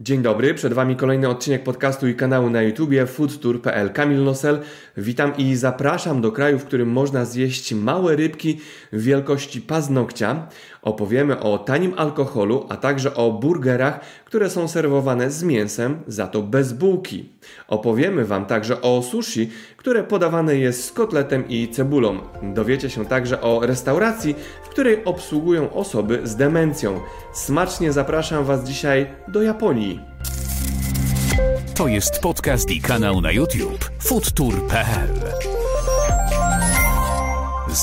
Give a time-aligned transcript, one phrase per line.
[0.00, 3.92] Dzień dobry, przed Wami kolejny odcinek podcastu i kanału na YouTubie foodtour.pl.
[3.92, 4.60] Kamil Nosel,
[4.96, 8.60] witam i zapraszam do kraju, w którym można zjeść małe rybki
[8.92, 10.46] wielkości paznokcia.
[10.82, 16.42] Opowiemy o tanim alkoholu, a także o burgerach, które są serwowane z mięsem, za to
[16.42, 17.28] bez bułki.
[17.68, 22.18] Opowiemy Wam także o sushi, które podawane jest z kotletem i cebulą.
[22.42, 24.34] Dowiecie się także o restauracji,
[24.64, 27.00] w której obsługują osoby z demencją.
[27.32, 30.00] Smacznie zapraszam Was dzisiaj do Japonii.
[31.74, 35.47] To jest podcast i kanał na YouTube foodtour.pl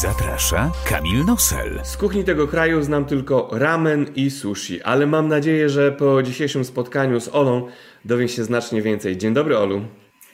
[0.02, 1.80] Zaprasza Kamil Nosel.
[1.84, 6.66] Z kuchni tego kraju znam tylko ramen i sushi, ale mam nadzieję, że po dzisiejszym
[6.66, 7.67] spotkaniu z Olą
[8.05, 9.17] dowiem się znacznie więcej.
[9.17, 9.81] Dzień dobry, Olu.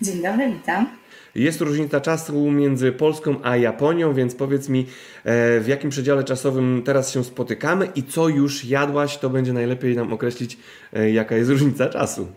[0.02, 0.88] Dzień dobry, witam.
[1.36, 6.82] Jest różnica czasu między Polską a Japonią, więc powiedz mi, e, w jakim przedziale czasowym
[6.86, 10.58] teraz się spotykamy i co już jadłaś, to będzie najlepiej nam określić,
[10.94, 12.28] e, jaka jest różnica czasu.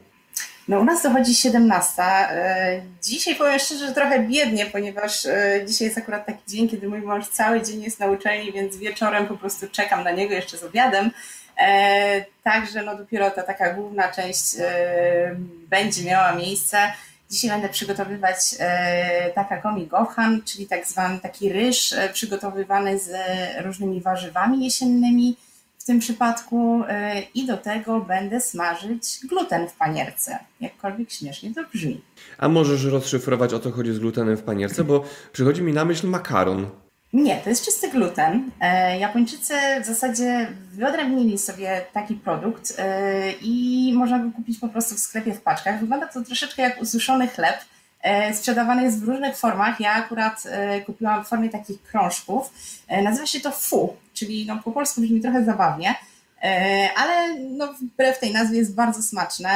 [0.69, 2.03] No u nas dochodzi 17.
[2.03, 5.27] E, dzisiaj powiem szczerze, że trochę biednie, ponieważ
[5.67, 9.27] dzisiaj jest akurat taki dzień, kiedy mój mąż cały dzień jest na uczelni, więc wieczorem
[9.27, 11.11] po prostu czekam na niego jeszcze z obiadem.
[12.43, 14.45] Także no dopiero ta taka główna część
[15.69, 16.93] będzie miała miejsce.
[17.31, 23.11] Dzisiaj będę przygotowywać e, takakomi gohan, czyli tak zwany taki ryż e, przygotowywany z
[23.65, 25.37] różnymi warzywami jesiennymi
[25.85, 31.61] w tym przypadku e, i do tego będę smażyć gluten w panierce, jakkolwiek śmiesznie to
[31.73, 32.01] brzmi.
[32.39, 36.07] A możesz rozszyfrować o co chodzi z glutenem w panierce, bo przychodzi mi na myśl
[36.07, 36.67] makaron.
[37.13, 38.51] Nie, to jest czysty gluten.
[38.61, 44.95] E, Japończycy w zasadzie wyodrębnili sobie taki produkt e, i można go kupić po prostu
[44.95, 45.81] w sklepie w paczkach.
[45.81, 47.57] Wygląda to troszeczkę jak ususzony chleb.
[48.05, 49.81] E, sprzedawany jest w różnych formach.
[49.81, 50.43] Ja akurat
[50.87, 52.51] kupiłam w formie takich krążków.
[53.03, 55.95] Nazywa się to fu, czyli no, po polsku brzmi trochę zabawnie,
[56.97, 59.49] ale no, wbrew tej nazwie jest bardzo smaczne,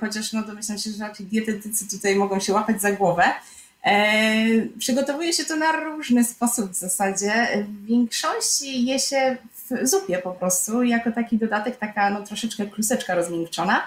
[0.00, 3.24] chociaż no, domyślam się, że raczej dietetycy tutaj mogą się łapać za głowę.
[3.86, 4.46] E,
[4.78, 7.48] przygotowuje się to na różny sposób w zasadzie.
[7.68, 13.14] W większości je się w zupie po prostu, jako taki dodatek, taka no, troszeczkę kluseczka
[13.14, 13.82] rozmiękczona.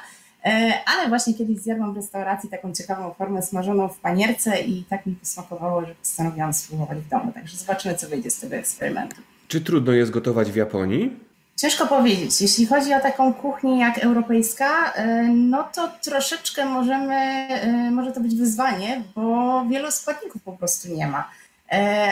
[0.46, 5.06] E, ale właśnie kiedyś zjadłam w restauracji taką ciekawą formę smażoną w panierce i tak
[5.06, 7.32] mi posmakowało, że postanowiłam spróbować w domu.
[7.32, 9.16] Także zobaczymy, co wyjdzie z tego eksperymentu.
[9.48, 11.20] Czy trudno jest gotować w Japonii?
[11.56, 12.42] Ciężko powiedzieć.
[12.42, 18.22] Jeśli chodzi o taką kuchnię jak europejska, e, no to troszeczkę możemy, e, może to
[18.22, 21.30] być wyzwanie, bo wielu składników po prostu nie ma.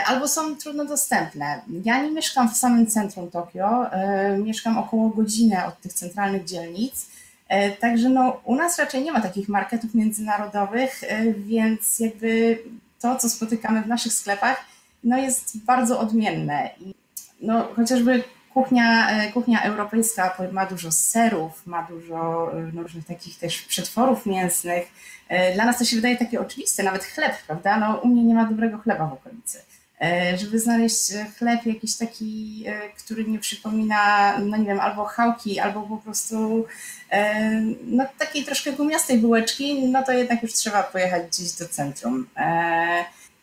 [0.06, 1.62] Albo są trudno dostępne.
[1.86, 3.86] Ja nie mieszkam w samym centrum Tokio,
[4.38, 7.08] mieszkam około godziny od tych centralnych dzielnic,
[7.80, 11.02] także no, u nas raczej nie ma takich marketów międzynarodowych,
[11.38, 12.60] więc jakby
[13.00, 14.66] to, co spotykamy w naszych sklepach,
[15.04, 16.70] no jest bardzo odmienne.
[16.80, 16.94] I
[17.42, 18.24] no, chociażby
[18.58, 24.26] Kuchnia, e, kuchnia europejska ma dużo serów, ma dużo e, no, różnych takich też przetworów
[24.26, 24.92] mięsnych.
[25.30, 27.80] E, dla nas to się wydaje takie oczywiste, nawet chleb, prawda?
[27.80, 29.62] No, u mnie nie ma dobrego chleba w okolicy.
[30.38, 32.64] Żeby znaleźć chleb jakiś taki,
[32.98, 36.66] który nie przypomina, no nie wiem, albo chałki, albo po prostu
[37.84, 42.28] no, takiej troszkę gumiastej bułeczki, no to jednak już trzeba pojechać gdzieś do centrum.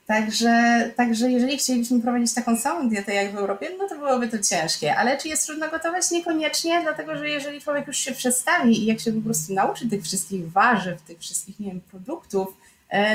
[0.07, 4.39] Także, także jeżeli chcielibyśmy prowadzić taką samą dietę jak w Europie, no to byłoby to
[4.39, 4.97] ciężkie.
[4.97, 6.11] Ale czy jest trudno gotować?
[6.11, 10.03] Niekoniecznie, dlatego że jeżeli człowiek już się przestawi i jak się po prostu nauczy tych
[10.03, 12.64] wszystkich warzyw, tych wszystkich, nie wiem, produktów, e,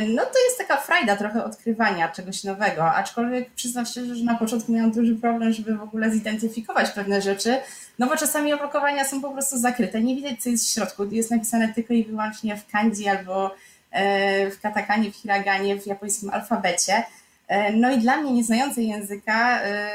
[0.08, 4.72] no to jest taka frajda trochę odkrywania czegoś nowego, aczkolwiek przyznam szczerze, że na początku
[4.72, 7.58] miałam duży problem, żeby w ogóle zidentyfikować pewne rzeczy,
[8.00, 11.32] no bo czasami opakowania są po prostu zakryte, nie widać co jest w środku, jest
[11.32, 13.52] napisane tylko i wyłącznie w kanji albo
[13.92, 17.04] E, w katakanie, w hiraganie, w japońskim alfabecie.
[17.48, 19.90] E, no i dla mnie nieznającej języka, e,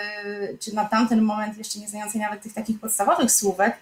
[0.60, 3.76] czy na tamten moment jeszcze nie znającej nawet tych takich podstawowych słówek,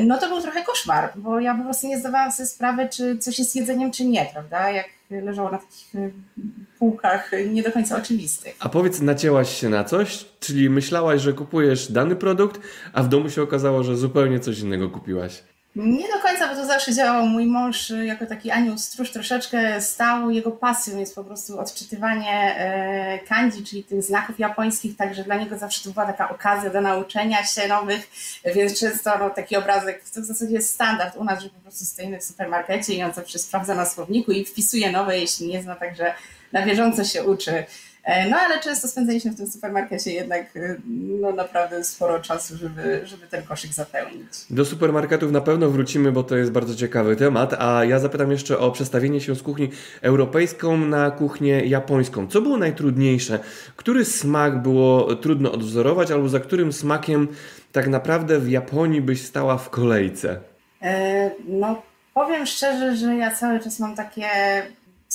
[0.00, 3.38] no to był trochę koszmar, bo ja po prostu nie zdawałam sobie sprawy, czy coś
[3.38, 4.70] jest jedzeniem, czy nie, prawda?
[4.70, 5.92] Jak leżało na takich
[6.78, 8.56] półkach nie do końca oczywistych.
[8.58, 10.24] A powiedz, nacięłaś się na coś?
[10.40, 12.60] Czyli myślałaś, że kupujesz dany produkt,
[12.92, 15.42] a w domu się okazało, że zupełnie coś innego kupiłaś?
[15.76, 17.26] Nie do końca, bo to zawsze działał.
[17.26, 20.30] Mój mąż y, jako taki anioł stróż troszeczkę stał.
[20.30, 25.58] Jego pasją jest po prostu odczytywanie e, kanji, czyli tych znaków japońskich, także dla niego
[25.58, 28.10] zawsze to była taka okazja do nauczenia się nowych,
[28.54, 31.84] więc często no, taki obrazek, to w zasadzie jest standard u nas, że po prostu
[31.84, 35.74] stoimy w supermarkecie i on zawsze sprawdza na słowniku i wpisuje nowe, jeśli nie zna,
[35.74, 36.14] także
[36.52, 37.64] na bieżąco się uczy.
[38.06, 40.76] E, no ale często spędzaliśmy w tym supermarkecie jednak e,
[41.20, 44.28] no, naprawdę sporo czasu, żeby, żeby ten koszyk zapełnić.
[44.50, 48.58] Do supermarketów na pewno wrócimy, bo to jest bardzo ciekawy temat, a ja zapytam jeszcze
[48.58, 49.70] o przestawienie się z kuchni
[50.02, 52.26] europejską na kuchnię japońską.
[52.26, 53.38] Co było najtrudniejsze?
[53.76, 57.28] Który smak było trudno odwzorować, albo za którym smakiem
[57.72, 60.40] tak naprawdę w Japonii byś stała w kolejce?
[60.82, 61.82] E, no
[62.14, 64.26] powiem szczerze, że ja cały czas mam takie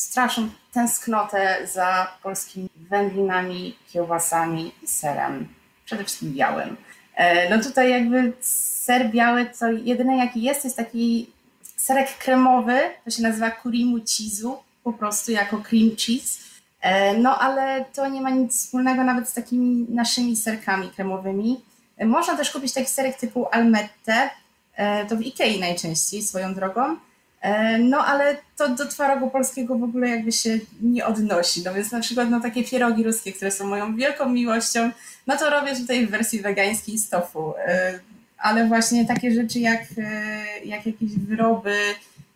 [0.01, 5.47] straszną tęsknotę za polskimi wędlinami, kiełbasami i serem.
[5.85, 6.77] Przede wszystkim białym.
[7.15, 11.29] E, no tutaj jakby ser biały, to jedyne jaki jest, to jest taki
[11.77, 16.39] serek kremowy, to się nazywa kurimu cheese'u, po prostu jako cream cheese.
[16.81, 21.61] E, no ale to nie ma nic wspólnego nawet z takimi naszymi serkami kremowymi.
[21.97, 24.29] E, można też kupić taki serek typu almette,
[25.09, 26.97] to w Ikei najczęściej swoją drogą.
[27.79, 31.63] No ale to do twarogu polskiego w ogóle jakby się nie odnosi.
[31.65, 34.91] No więc na przykład no, takie pierogi ruskie, które są moją wielką miłością,
[35.27, 37.53] no to robię tutaj w wersji wegańskiej z tofu
[38.41, 41.75] ale właśnie takie rzeczy jak, e, jak jakieś wyroby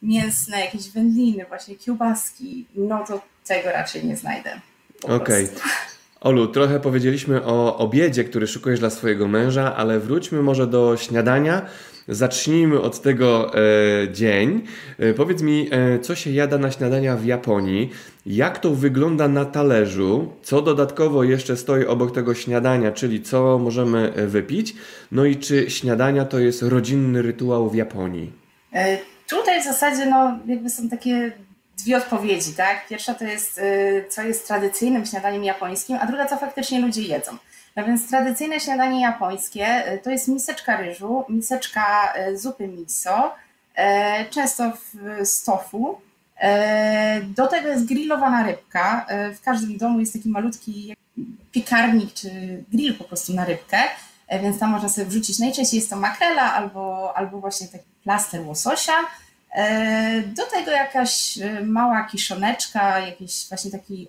[0.01, 4.59] mięsne, jakieś wędliny, właśnie kiełbaski, no to tego raczej nie znajdę.
[5.03, 5.45] Okej.
[5.45, 5.55] Okay.
[6.21, 11.61] Olu, trochę powiedzieliśmy o obiedzie, który szykujesz dla swojego męża, ale wróćmy może do śniadania.
[12.07, 13.61] Zacznijmy od tego e,
[14.11, 14.61] dzień.
[14.99, 17.89] E, powiedz mi, e, co się jada na śniadania w Japonii?
[18.25, 20.33] Jak to wygląda na talerzu?
[20.43, 24.75] Co dodatkowo jeszcze stoi obok tego śniadania, czyli co możemy e, wypić?
[25.11, 28.31] No i czy śniadania to jest rodzinny rytuał w Japonii?
[28.73, 28.97] E,
[29.29, 31.31] tutaj w zasadzie no, jakby są takie
[31.77, 32.87] dwie odpowiedzi, tak?
[32.87, 37.37] Pierwsza to jest, e, co jest tradycyjnym śniadaniem japońskim, a druga, co faktycznie ludzie jedzą.
[37.75, 43.35] No więc tradycyjne śniadanie japońskie e, to jest miseczka ryżu, miseczka e, zupy miso,
[44.29, 44.71] często
[45.23, 46.01] z tofu.
[47.23, 49.05] Do tego jest grillowana rybka.
[49.09, 50.95] W każdym domu jest taki malutki
[51.51, 52.29] piekarnik czy
[52.71, 53.77] grill po prostu na rybkę,
[54.41, 55.39] więc tam można sobie wrzucić.
[55.39, 58.93] Najczęściej jest to makrela albo, albo właśnie taki plaster łososia.
[60.25, 64.07] Do tego jakaś mała kiszoneczka, jakiś właśnie taki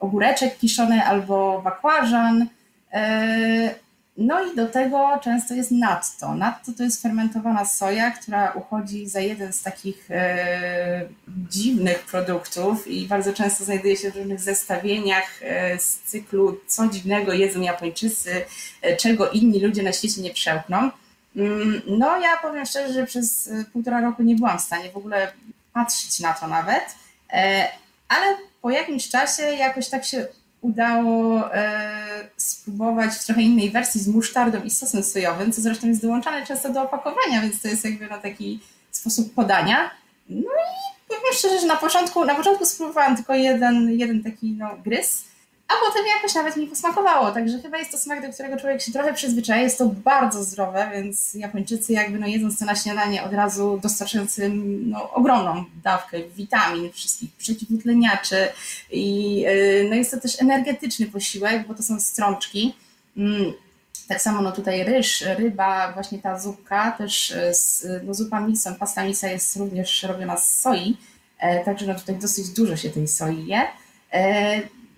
[0.00, 2.46] ogóreczek kiszony albo bakłażan
[2.92, 3.74] E,
[4.16, 6.34] no i do tego często jest natto.
[6.34, 13.06] Natto to jest fermentowana soja, która uchodzi za jeden z takich e, dziwnych produktów i
[13.06, 18.44] bardzo często znajduje się w różnych zestawieniach e, z cyklu co dziwnego jedzą Japończycy,
[18.82, 20.90] e, czego inni ludzie na świecie nie przełkną.
[21.36, 24.96] Mm, no ja powiem szczerze, że przez e, półtora roku nie byłam w stanie w
[24.96, 25.32] ogóle
[25.72, 26.84] patrzeć na to nawet,
[27.32, 27.68] e,
[28.08, 28.26] ale
[28.62, 30.26] po jakimś czasie jakoś tak się
[30.60, 36.02] udało e, spróbować w trochę innej wersji z musztardą i sosem sojowym, co zresztą jest
[36.02, 38.60] dołączane często do opakowania, więc to jest jakby na taki
[38.90, 39.90] sposób podania.
[40.28, 44.70] No i powiem szczerze, że na początku, na początku spróbowałam tylko jeden, jeden taki no,
[44.84, 45.24] gryz,
[45.70, 48.92] a potem jakoś nawet mi posmakowało, także chyba jest to smak, do którego człowiek się
[48.92, 49.62] trochę przyzwyczaja.
[49.62, 54.50] Jest to bardzo zdrowe, więc Japończycy jakby no jedząc to na śniadanie od razu dostarczający
[54.86, 58.48] no, ogromną dawkę witamin, wszystkich przeciwutleniaczy
[58.90, 62.74] i yy, no jest to też energetyczny posiłek, bo to są strączki.
[63.16, 63.52] Mm,
[64.08, 69.04] tak samo no tutaj ryż, ryba, właśnie ta zupka, też y, no zupa miso, pasta
[69.04, 70.96] miso jest również robiona z soi,
[71.38, 73.66] e, także no tutaj dosyć dużo się tej soi je.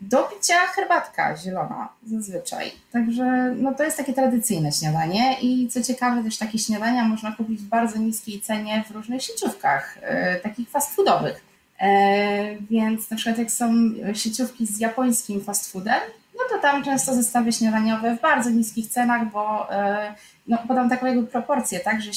[0.03, 2.73] Do picia herbatka zielona zazwyczaj.
[2.93, 7.61] Także no to jest takie tradycyjne śniadanie i co ciekawe też takie śniadania można kupić
[7.61, 11.45] w bardzo niskiej cenie w różnych sieciówkach, e, takich fast foodowych.
[11.81, 13.73] E, więc na przykład jak są
[14.15, 16.01] sieciówki z japońskim fast foodem,
[16.35, 20.15] no to tam często zestawy śniadaniowe w bardzo niskich cenach, bo e,
[20.47, 22.11] no, podam taką jakby proporcję, tak, że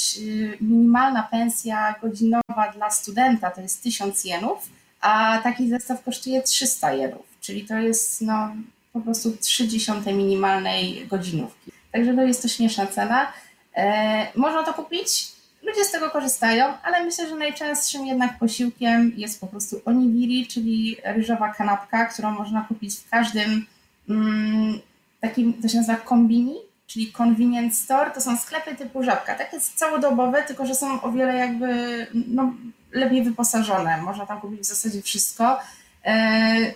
[0.61, 4.69] minimalna pensja godzinowa dla studenta to jest 1000 jenów,
[5.01, 8.55] a taki zestaw kosztuje 300 jenów czyli to jest no,
[8.93, 11.71] po prostu 30 minimalnej godzinówki.
[11.91, 13.33] Także no, jest to śmieszna cena.
[13.75, 15.31] E, można to kupić,
[15.63, 20.97] ludzie z tego korzystają, ale myślę, że najczęstszym jednak posiłkiem jest po prostu onigiri, czyli
[21.03, 23.65] ryżowa kanapka, którą można kupić w każdym
[24.09, 24.79] mm,
[25.21, 26.55] takim, to się nazywa kombini,
[26.87, 31.35] czyli convenience store, to są sklepy typu żabka, takie całodobowe, tylko że są o wiele
[31.35, 31.67] jakby
[32.13, 32.53] no,
[32.91, 34.01] lepiej wyposażone.
[34.01, 35.59] Można tam kupić w zasadzie wszystko.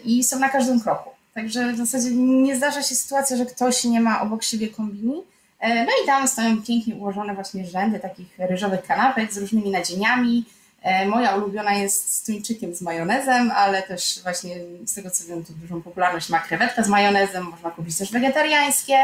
[0.05, 1.09] I są na każdym kroku.
[1.33, 5.23] Także w zasadzie nie zdarza się sytuacja, że ktoś nie ma obok siebie kombini.
[5.59, 10.45] E, no i tam stoją pięknie ułożone właśnie rzędy takich ryżowych kanapek z różnymi nadzieniami.
[10.81, 14.55] E, moja ulubiona jest z tuńczykiem z majonezem, ale też właśnie
[14.85, 18.97] z tego co wiem, to dużą popularność ma krewetka z majonezem, można kupić też wegetariańskie.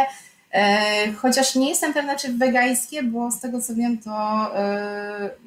[1.18, 4.52] Chociaż nie jestem pewna, czy wegańskie, bo z tego co wiem, to,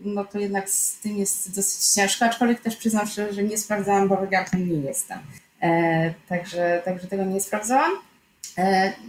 [0.04, 4.08] no to jednak z tym jest dosyć ciężko, aczkolwiek też przyznam szczerze, że nie sprawdzałam,
[4.08, 5.18] bo weganką nie jestem.
[6.28, 7.92] Także, także tego nie sprawdzałam.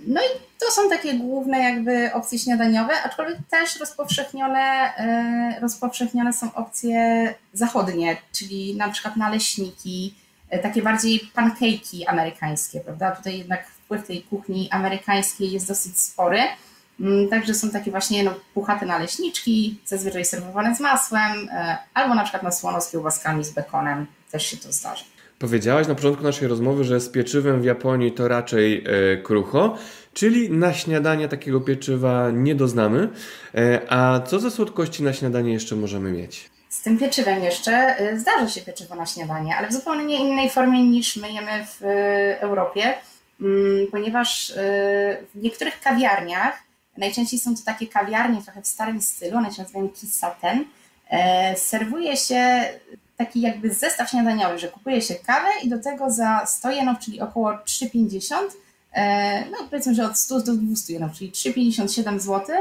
[0.08, 0.26] No i
[0.60, 4.94] to są takie główne jakby opcje śniadaniowe, aczkolwiek też rozpowszechnione,
[5.62, 10.16] rozpowszechnione są opcje zachodnie, czyli na przykład naleśniki,
[10.64, 13.12] takie bardziej pancake'i amerykańskie, prawda?
[13.12, 16.40] Tutaj jednak wpływ tej kuchni amerykańskiej jest dosyć spory.
[17.00, 22.24] Mm, także są takie właśnie no, puchate naleśniczki, zazwyczaj serwowane z masłem, e, albo na
[22.24, 25.04] przykład na słono z kiełbaskami, z bekonem, też się to zdarza.
[25.40, 29.78] Powiedziałaś na początku naszej rozmowy, że z pieczywem w Japonii to raczej e, krucho,
[30.14, 33.10] czyli na śniadanie takiego pieczywa nie doznamy.
[33.56, 36.50] E, a co za słodkości na śniadanie jeszcze możemy mieć?
[36.70, 41.18] Z tym pieczywem jeszcze zdarza się pieczywo na śniadanie, ale w zupełnie innej formie niż
[41.18, 41.82] my jemy w
[42.42, 42.94] Europie,
[43.92, 44.54] ponieważ e,
[45.36, 46.64] w niektórych kawiarniach,
[46.98, 50.66] najczęściej są to takie kawiarnie trochę w starym stylu, one się nazywają kisaten,
[51.10, 52.66] e, serwuje się
[53.18, 57.22] taki jakby zestaw śniadaniowy, że kupuje się kawę i do tego za 100 jenów, czyli
[57.22, 58.36] około 3,50,
[58.94, 62.56] e, no powiedzmy, że od 100 do 200 jenów, czyli 3,57 zł,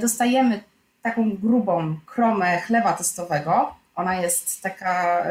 [0.00, 0.60] dostajemy
[1.02, 3.74] taką grubą kromę chleba tostowego.
[3.94, 5.26] Ona jest taka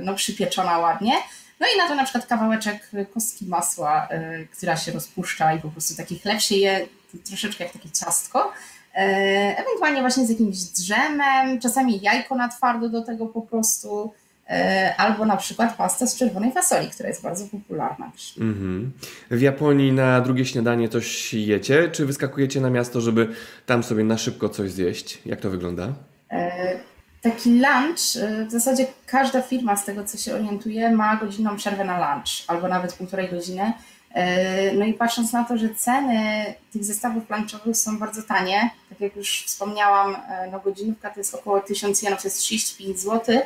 [0.00, 1.12] no, przypieczona ładnie.
[1.60, 4.08] No i na to na przykład kawałeczek kostki masła,
[4.52, 6.86] która się rozpuszcza i po prostu taki chleb się je
[7.24, 8.52] troszeczkę jak takie ciastko.
[8.94, 14.12] E, ewentualnie właśnie z jakimś drzemem, czasami jajko na twardo do tego po prostu,
[14.48, 18.12] e, albo na przykład pasta z czerwonej fasoli, która jest bardzo popularna.
[18.38, 18.88] Mm-hmm.
[19.30, 23.28] W Japonii na drugie śniadanie coś jecie, czy wyskakujecie na miasto, żeby
[23.66, 25.18] tam sobie na szybko coś zjeść?
[25.26, 25.92] Jak to wygląda?
[26.30, 26.78] E,
[27.24, 28.00] taki lunch,
[28.46, 32.68] w zasadzie każda firma z tego co się orientuje ma godzinną przerwę na lunch, albo
[32.68, 33.72] nawet półtorej godziny.
[34.14, 39.00] E, no i patrząc na to, że ceny tych zestawów lunchowych są bardzo tanie, tak
[39.00, 43.40] jak już wspomniałam, e, no godzinówka to jest około 1000 jenów, to jest 35 zł,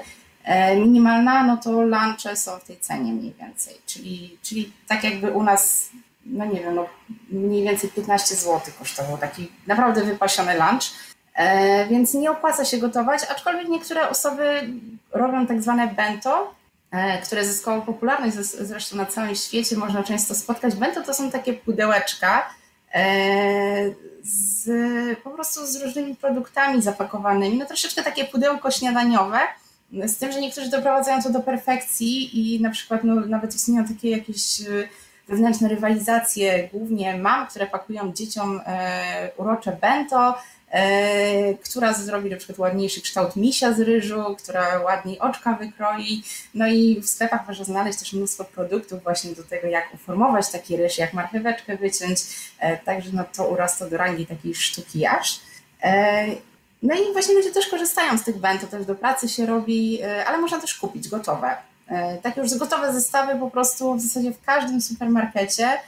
[0.77, 5.43] minimalna, no to lunche są w tej cenie mniej więcej, czyli, czyli tak jakby u
[5.43, 5.89] nas,
[6.27, 6.87] no nie wiem, no
[7.31, 10.85] mniej więcej 15 zł kosztował taki naprawdę wypasiony lunch,
[11.91, 14.69] więc nie opłaca się gotować, aczkolwiek niektóre osoby
[15.13, 16.59] robią tak zwane bento,
[16.91, 20.75] E, które zyskało popularność zresztą na całym świecie, można często spotkać.
[20.75, 22.51] Bento to są takie pudełeczka
[22.95, 23.05] e,
[24.23, 24.69] z,
[25.19, 29.39] po prostu z różnymi produktami zapakowanymi, no troszeczkę takie pudełko śniadaniowe,
[29.93, 34.11] z tym, że niektórzy doprowadzają to do perfekcji i na przykład no, nawet istnieją takie
[34.11, 34.65] jakieś e,
[35.29, 38.61] wewnętrzne rywalizacje, głównie mam, które pakują dzieciom
[39.37, 40.58] urocze bento, E,
[41.65, 46.23] która zrobi na przykład ładniejszy kształt misia z ryżu, która ładniej oczka wykroi.
[46.55, 50.77] No i w sklepach można znaleźć też mnóstwo produktów właśnie do tego, jak uformować taki
[50.77, 52.21] ryż, jak marcheweczkę wyciąć.
[52.59, 55.41] E, także no to urasta do rangi takiej sztuki aż.
[55.83, 56.27] E,
[56.83, 60.39] no i właśnie ludzie też korzystają z tych bento, też do pracy się robi, ale
[60.39, 61.57] można też kupić gotowe.
[62.23, 65.79] Takie już gotowe zestawy po prostu w zasadzie w każdym supermarkecie E,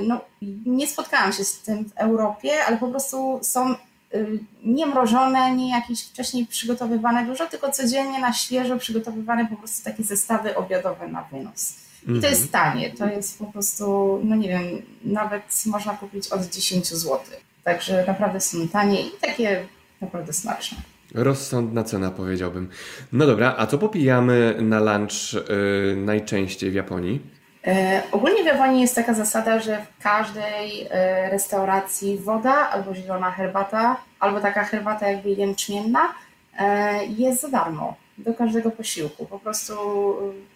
[0.00, 0.20] no,
[0.66, 3.74] nie spotkałam się z tym w Europie, ale po prostu są
[4.14, 9.84] y, nie mrożone, nie jakieś wcześniej przygotowywane dużo, tylko codziennie na świeżo przygotowywane po prostu
[9.84, 11.74] takie zestawy obiadowe na wynos.
[12.02, 12.48] I to jest mhm.
[12.48, 14.62] tanie, to jest po prostu, no nie wiem,
[15.04, 17.20] nawet można kupić od 10 zł.
[17.64, 19.66] Także naprawdę są tanie i takie
[20.00, 20.78] naprawdę smaczne.
[21.14, 22.68] Rozsądna cena, powiedziałbym.
[23.12, 27.20] No dobra, a co popijamy na lunch yy, najczęściej w Japonii?
[27.66, 33.30] E, ogólnie w Japonii jest taka zasada, że w każdej e, restauracji woda albo zielona
[33.30, 36.14] herbata, albo taka herbata jakby jęczmienna
[36.58, 39.26] e, jest za darmo do każdego posiłku.
[39.26, 39.74] Po prostu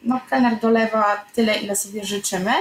[0.02, 2.52] no, kelner dolewa tyle, ile sobie życzymy.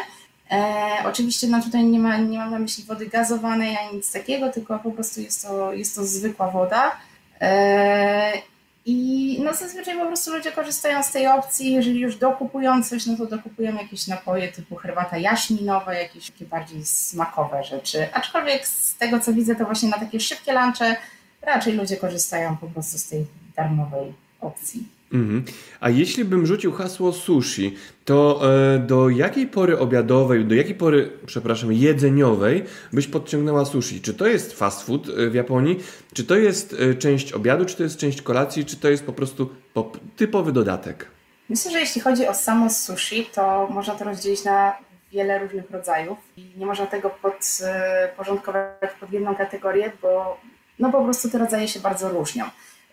[0.51, 0.75] E,
[1.05, 4.79] oczywiście no, tutaj nie, ma, nie mam na myśli wody gazowanej ani nic takiego, tylko
[4.79, 6.91] po prostu jest to, jest to zwykła woda.
[7.41, 8.31] E,
[8.85, 13.17] i no zazwyczaj po prostu ludzie korzystają z tej opcji, jeżeli już dokupują coś, no
[13.17, 18.07] to dokupujemy jakieś napoje typu herbata jaśminowa, jakieś takie bardziej smakowe rzeczy.
[18.13, 20.95] Aczkolwiek z tego co widzę, to właśnie na takie szybkie lunche
[21.41, 23.25] raczej ludzie korzystają po prostu z tej
[23.55, 24.94] darmowej opcji.
[25.13, 25.43] Mhm.
[25.79, 28.41] A jeśli bym rzucił hasło sushi, to
[28.75, 34.01] e, do jakiej pory obiadowej, do jakiej pory, przepraszam, jedzeniowej byś podciągnęła sushi?
[34.01, 35.79] Czy to jest fast food e, w Japonii?
[36.13, 39.13] Czy to jest e, część obiadu, czy to jest część kolacji, czy to jest po
[39.13, 39.49] prostu
[40.15, 41.07] typowy dodatek?
[41.49, 44.73] Myślę, że jeśli chodzi o samo sushi, to można to rozdzielić na
[45.11, 50.37] wiele różnych rodzajów i nie można tego podporządkować pod jedną kategorię, bo
[50.79, 52.45] no po prostu te rodzaje się bardzo różnią.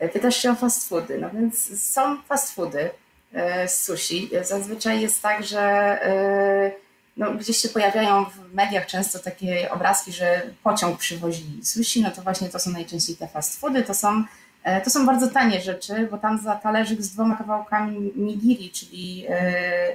[0.09, 2.91] Pytasz się o fast foody, no więc są fast foody
[3.33, 4.31] e, z sushi.
[4.43, 6.73] Zazwyczaj jest tak, że e,
[7.17, 12.23] no, gdzieś się pojawiają w mediach często takie obrazki, że pociąg przywozi sushi, no to
[12.23, 14.25] właśnie to są najczęściej te fast foody, to są,
[14.65, 19.27] e, to są bardzo tanie rzeczy, bo tam za talerzyk z dwoma kawałkami nigiri, czyli,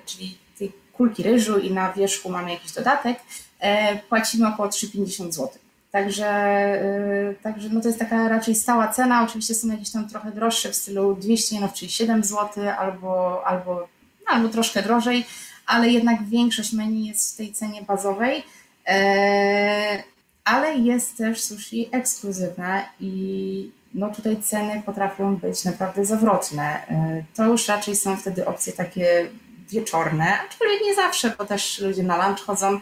[0.06, 3.20] czyli tej kulki ryżu i na wierzchu mamy jakiś dodatek,
[4.10, 5.50] płacimy około 3,50 zł.
[5.98, 6.30] Także,
[7.32, 9.24] y, także no to jest taka raczej stała cena.
[9.24, 13.88] Oczywiście są jakieś tam trochę droższe w stylu 200 jenów, czyli 7 zł, albo, albo,
[14.28, 15.26] no, albo troszkę drożej,
[15.66, 18.44] ale jednak większość menu jest w tej cenie bazowej.
[18.88, 20.04] E,
[20.44, 26.82] ale jest też sushi ekskluzywne i no tutaj ceny potrafią być naprawdę zawrotne.
[27.36, 29.30] To już raczej są wtedy opcje takie
[29.70, 32.80] wieczorne, aczkolwiek nie zawsze, bo też ludzie na lunch chodzą.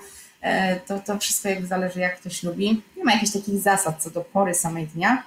[0.87, 2.81] To, to wszystko jakby zależy, jak ktoś lubi.
[2.97, 5.23] Nie ma jakichś takich zasad co do pory samej dnia.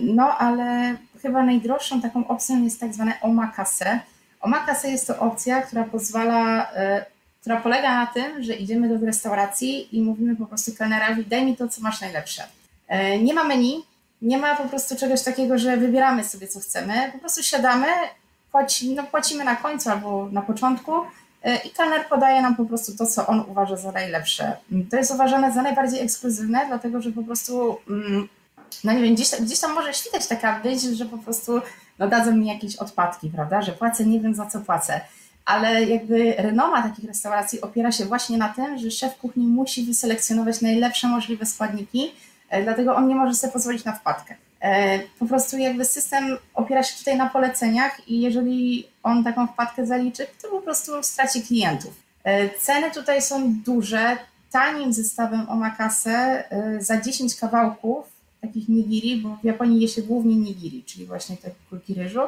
[0.00, 4.00] No ale chyba najdroższą taką opcją jest tak zwane omakase.
[4.40, 7.06] Omakase jest to opcja, która pozwala, e,
[7.40, 11.56] która polega na tym, że idziemy do restauracji i mówimy po prostu kelnerowi, daj mi
[11.56, 12.42] to, co masz najlepsze.
[12.88, 13.84] E, nie ma menu,
[14.22, 17.10] nie ma po prostu czegoś takiego, że wybieramy sobie, co chcemy.
[17.12, 17.86] Po prostu siadamy,
[18.52, 21.04] płaci, no, płacimy na końcu albo na początku e,
[21.64, 24.56] i kelner podaje nam po prostu to, co on uważa za najlepsze.
[24.90, 28.28] To jest uważane za najbardziej ekskluzywne, dlatego że po prostu mm,
[28.84, 31.60] no nie wiem, gdzieś, gdzieś tam może świtać taka myśl, że po prostu
[31.98, 35.00] no dadzą mi jakieś odpadki, prawda, że płacę, nie wiem za co płacę.
[35.44, 40.60] Ale jakby renoma takich restauracji opiera się właśnie na tym, że szef kuchni musi wyselekcjonować
[40.60, 42.12] najlepsze możliwe składniki,
[42.50, 44.34] e, dlatego on nie może sobie pozwolić na wpadkę.
[44.60, 49.86] E, po prostu jakby system opiera się tutaj na poleceniach i jeżeli on taką wpadkę
[49.86, 51.94] zaliczy, to po prostu straci klientów.
[52.24, 54.16] E, ceny tutaj są duże.
[54.52, 56.44] Tanim zestawem omakase
[56.80, 61.50] za 10 kawałków takich nigiri, bo w Japonii je się głównie nigiri, czyli właśnie te
[61.70, 62.20] kulki ryżu.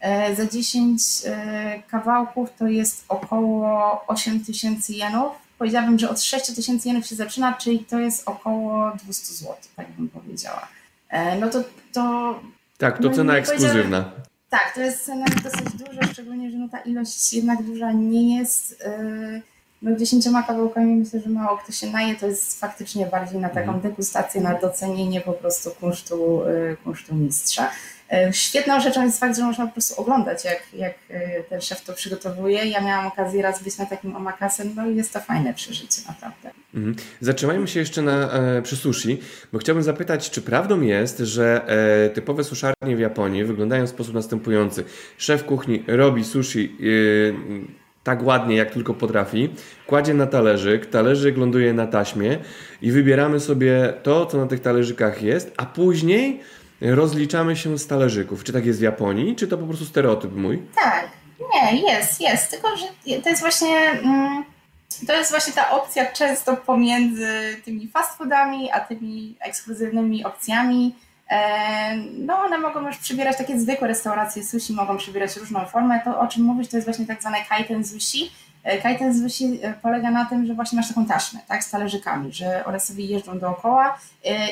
[0.00, 5.32] E, za 10 e, kawałków to jest około 8 tysięcy jenów.
[5.58, 9.90] Powiedziałabym, że od 6 tysięcy jenów się zaczyna, czyli to jest około 200 zł, tak
[9.90, 10.68] bym powiedziała.
[11.08, 11.64] E, no to.
[11.92, 12.34] to
[12.78, 14.10] tak, to no cena ekskluzywna.
[14.50, 18.80] Tak, to jest cena dosyć duża, szczególnie, że no ta ilość jednak duża nie jest.
[18.80, 19.42] Yy,
[19.82, 23.74] no dziesięcioma kawałkami myślę, że mało kto się naje, to jest faktycznie bardziej na taką
[23.74, 23.80] mhm.
[23.80, 27.70] degustację, na docenienie po prostu kunsztu, y, kunsztu mistrza.
[28.12, 31.84] Y, świetną rzeczą jest fakt, że można po prostu oglądać, jak, jak y, ten szef
[31.84, 32.64] to przygotowuje.
[32.64, 36.50] Ja miałam okazję raz być na takim omakasem, no i jest to fajne przeżycie, naprawdę.
[36.74, 36.96] Mhm.
[37.20, 39.20] Zatrzymajmy się jeszcze na, e, przy sushi,
[39.52, 41.62] bo chciałbym zapytać, czy prawdą jest, że
[42.06, 44.84] e, typowe suszarnie w Japonii wyglądają w sposób następujący.
[45.18, 49.48] Szef kuchni robi sushi e, tak ładnie, jak tylko potrafi,
[49.86, 52.38] kładzie na talerzyk, talerzyk ląduje na taśmie
[52.82, 56.40] i wybieramy sobie to, co na tych talerzykach jest, a później
[56.80, 58.44] rozliczamy się z talerzyków.
[58.44, 60.62] Czy tak jest w Japonii, czy to po prostu stereotyp mój?
[60.74, 61.08] Tak,
[61.54, 62.86] nie, jest, jest, tylko że
[63.22, 63.90] to jest właśnie...
[63.90, 64.44] Mm,
[65.06, 70.94] to jest właśnie ta opcja często pomiędzy tymi fast foodami, a tymi ekskluzywnymi opcjami,
[71.28, 76.00] E, no one mogą już przybierać takie zwykłe restauracje sushi, mogą przybierać różną formę.
[76.04, 78.30] To o czym mówisz, to jest właśnie tak zwane kaiten sushi.
[78.64, 82.32] E, kaiten sushi e, polega na tym, że właśnie masz taką taśmę, tak, z talerzykami,
[82.32, 83.98] że one sobie jeżdżą dookoła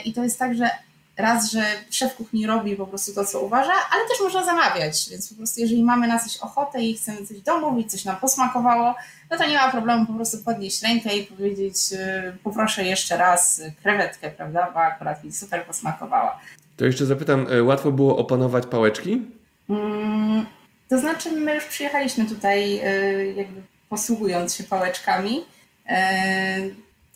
[0.05, 0.71] i to jest tak, że
[1.17, 5.29] raz, że szef kuchni robi po prostu to, co uważa, ale też można zamawiać, więc
[5.29, 8.95] po prostu jeżeli mamy na coś ochotę i chcemy coś domówić, coś nam posmakowało,
[9.31, 11.77] no to nie ma problemu po prostu podnieść rękę i powiedzieć
[12.45, 16.39] poproszę jeszcze raz krewetkę, prawda, bo akurat mi super posmakowała.
[16.77, 19.23] To jeszcze zapytam, e, łatwo było opanować pałeczki?
[19.71, 20.47] Mm,
[20.89, 25.45] to znaczy, my już przyjechaliśmy tutaj e, jakby posługując się pałeczkami.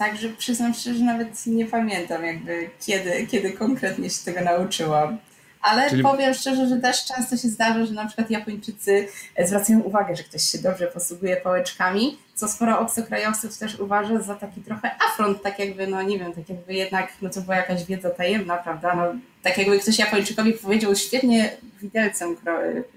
[0.01, 5.19] E, także przyznam szczerze, że nawet nie pamiętam jakby kiedy, kiedy konkretnie się tego nauczyłam.
[5.63, 6.03] Ale Czyli...
[6.03, 9.09] powiem szczerze, że też często się zdarza, że na przykład Japończycy
[9.45, 14.61] zwracają uwagę, że ktoś się dobrze posługuje pałeczkami, co sporo obcokrajowców też uważa za taki
[14.61, 18.11] trochę afront, tak jakby, no nie wiem, tak jakby jednak, no to była jakaś wiedza
[18.11, 22.37] tajemna, prawda, no tak jakby ktoś Japończykowi powiedział, świetnie widelcem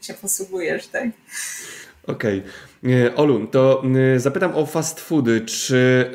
[0.02, 1.04] się posługujesz, tak?
[2.08, 2.40] Okej.
[2.40, 2.73] Okay.
[3.16, 3.84] Olu, to
[4.16, 5.42] y, zapytam o fast foody.
[5.42, 6.12] Czy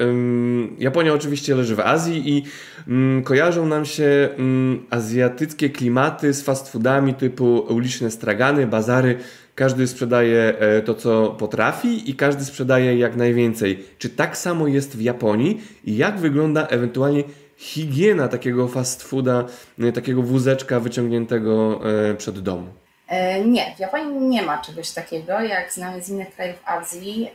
[0.79, 2.43] Japonia oczywiście leży w Azji i
[2.89, 9.19] um, kojarzą nam się um, azjatyckie klimaty z fast foodami typu uliczne stragany, bazary.
[9.55, 13.85] Każdy sprzedaje e, to, co potrafi i każdy sprzedaje jak najwięcej.
[13.99, 17.25] Czy tak samo jest w Japonii i jak wygląda ewentualnie
[17.57, 19.45] higiena takiego fast fooda,
[19.79, 22.88] e, takiego wózeczka wyciągniętego e, przed domu?
[23.09, 27.31] E, nie, w Japonii nie ma czegoś takiego, jak znamy z innych krajów Azji.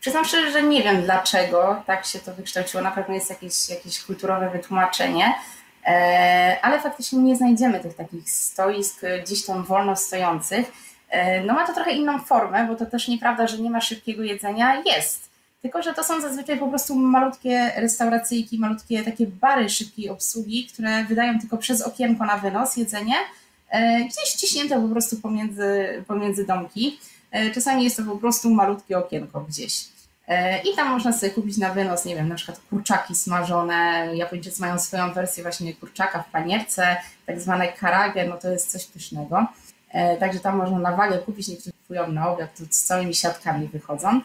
[0.00, 2.82] Przyznam szczerze, że nie wiem dlaczego tak się to wykształciło.
[2.82, 5.34] Na pewno jest jakieś, jakieś kulturowe wytłumaczenie,
[6.62, 10.72] ale faktycznie nie znajdziemy tych takich stoisk gdzieś tam wolno stojących.
[11.46, 14.82] No ma to trochę inną formę, bo to też nieprawda, że nie ma szybkiego jedzenia.
[14.86, 15.30] Jest.
[15.62, 21.04] Tylko, że to są zazwyczaj po prostu malutkie restauracyjki, malutkie takie bary szybkiej obsługi, które
[21.04, 23.22] wydają tylko przez okienko na wynos jedzenie, e,
[24.00, 26.98] gdzieś ściśnięte po prostu pomiędzy, pomiędzy domki.
[27.30, 29.84] E, czasami jest to po prostu malutkie okienko gdzieś.
[30.28, 34.08] E, I tam można sobie kupić na wynos, nie wiem, na przykład kurczaki smażone.
[34.14, 38.84] Japończycy mają swoją wersję właśnie kurczaka w panierce, tak zwane karage, no to jest coś
[38.84, 39.46] pysznego.
[40.20, 44.20] Także tam można na wagę kupić, niektórzy kupują na obiad, tu z całymi siatkami wychodzą.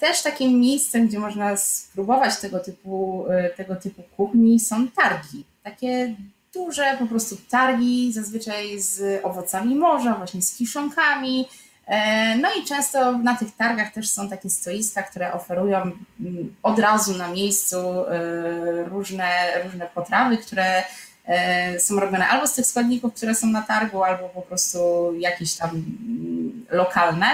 [0.00, 5.44] Też takim miejscem, gdzie można spróbować tego typu, tego typu kuchni są targi.
[5.62, 6.14] Takie
[6.54, 11.48] duże po prostu targi, zazwyczaj z owocami morza, właśnie z kiszonkami.
[11.86, 15.78] E, no i często na tych targach też są takie stoiska, które oferują
[16.20, 19.30] mm, od razu na miejscu e, różne,
[19.64, 20.82] różne potrawy, które
[21.26, 25.54] e, są robione albo z tych składników, które są na targu, albo po prostu jakieś
[25.54, 27.26] tam mm, lokalne.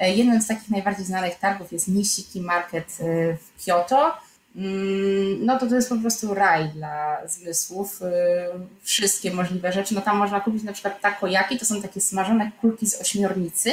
[0.00, 2.98] Jednym z takich najbardziej znanych targów jest Nishiki Market
[3.38, 4.12] w Kyoto
[5.40, 8.02] no to to jest po prostu raj dla zmysłów.
[8.02, 8.06] Y,
[8.82, 9.94] wszystkie możliwe rzeczy.
[9.94, 13.72] No tam można kupić na przykład takojaki, to są takie smażone kulki z ośmiornicy,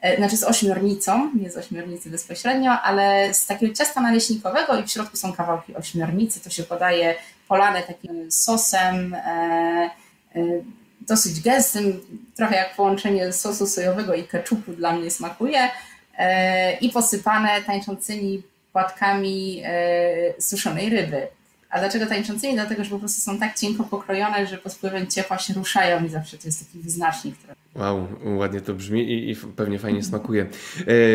[0.00, 4.90] e, znaczy z ośmiornicą, nie z ośmiornicy bezpośrednio, ale z takiego ciasta naleśnikowego i w
[4.90, 6.40] środku są kawałki ośmiornicy.
[6.40, 7.14] To się podaje
[7.48, 9.20] polane takim sosem e,
[10.34, 10.40] e,
[11.00, 12.00] dosyć gęstym,
[12.36, 15.70] trochę jak połączenie sosu sojowego i keczupu dla mnie smakuje
[16.80, 21.28] i posypane tańczącymi płatkami e, suszonej ryby.
[21.70, 22.54] A dlaczego tańczącymi?
[22.54, 26.08] Dlatego, że po prostu są tak cienko pokrojone, że pod wpływem ciepła się ruszają i
[26.08, 27.34] zawsze to jest taki wyznacznik.
[27.36, 27.54] Który...
[27.74, 30.46] Wow, ładnie to brzmi i, i pewnie fajnie smakuje.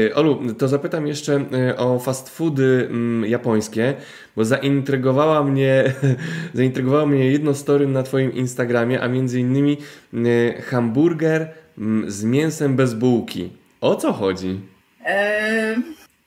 [0.09, 3.93] E, Olu, to zapytam jeszcze e, o fast foody mm, japońskie,
[4.35, 5.93] bo zaintrygowała mnie,
[6.53, 9.77] zaintrygowało mnie jedno story na Twoim Instagramie, a między innymi
[10.13, 13.49] e, hamburger mm, z mięsem bez bułki.
[13.81, 14.59] O co chodzi?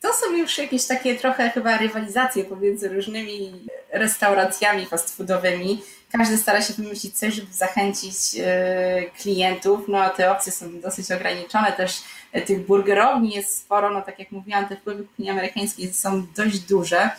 [0.06, 5.82] To są już jakieś takie trochę chyba rywalizacje pomiędzy różnymi restauracjami fast foodowymi.
[6.12, 9.80] Każdy stara się wymyślić coś, żeby zachęcić e, klientów.
[9.88, 11.72] No a te opcje są dosyć ograniczone.
[11.72, 13.90] Też e, tych burgerowni jest sporo.
[13.90, 17.10] No tak jak mówiłam, te wpływy kuchni amerykańskiej są dość duże.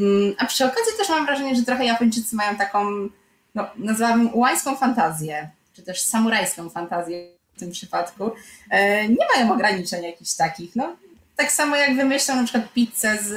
[0.00, 3.08] Mm, a przy okazji też mam wrażenie, że trochę Japończycy mają taką,
[3.54, 8.30] no nazwałabym ułańską fantazję, czy też samurajską fantazję w tym przypadku.
[8.70, 10.76] E, nie mają ograniczeń jakichś takich.
[10.76, 10.96] No,
[11.36, 13.32] tak samo jak wymyślą na przykład pizzę z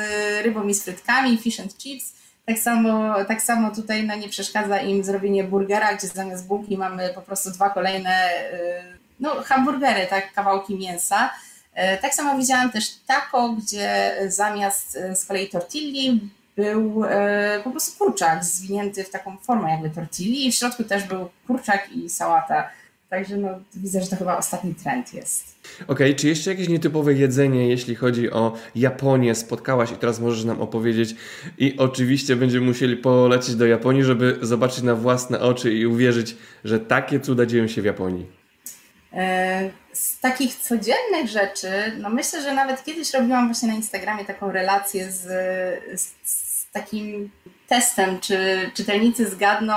[0.45, 2.13] rybą i z frytkami, fish and chips,
[2.45, 7.09] tak samo, tak samo tutaj no, nie przeszkadza im zrobienie burgera, gdzie zamiast bułki mamy
[7.15, 11.29] po prostu dwa kolejne y, no, hamburgery, tak, kawałki mięsa.
[11.73, 17.03] Y, tak samo widziałam też taco, gdzie zamiast y, z kolei tortilli był
[17.63, 21.91] po prostu kurczak zwinięty w taką formę jakby tortilli i w środku też był kurczak
[21.91, 22.69] i sałata
[23.09, 25.55] Także no, widzę, że to chyba ostatni trend jest.
[25.83, 30.43] Okej, okay, czy jeszcze jakieś nietypowe jedzenie, jeśli chodzi o Japonię, spotkałaś i teraz możesz
[30.43, 31.15] nam opowiedzieć
[31.57, 36.79] i oczywiście będziemy musieli polecieć do Japonii, żeby zobaczyć na własne oczy i uwierzyć, że
[36.79, 38.25] takie cuda dzieją się w Japonii.
[39.13, 44.51] E, z takich codziennych rzeczy, no myślę, że nawet kiedyś robiłam właśnie na Instagramie taką
[44.51, 45.21] relację z,
[46.01, 47.29] z, z takim
[47.67, 48.37] testem, czy
[48.73, 49.73] czytelnicy zgadną,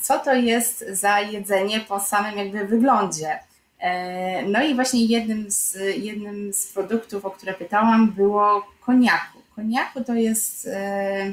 [0.00, 3.38] co to jest za jedzenie po samym jakby wyglądzie.
[3.78, 9.38] E, no i właśnie jednym z, jednym z produktów, o które pytałam, było koniaku.
[9.56, 11.32] Koniaku to jest e,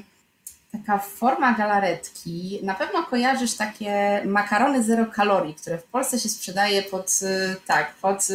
[0.72, 2.60] taka forma galaretki.
[2.64, 7.20] Na pewno kojarzysz takie makarony zero kalorii, które w Polsce się sprzedaje pod,
[7.68, 8.28] tak, pod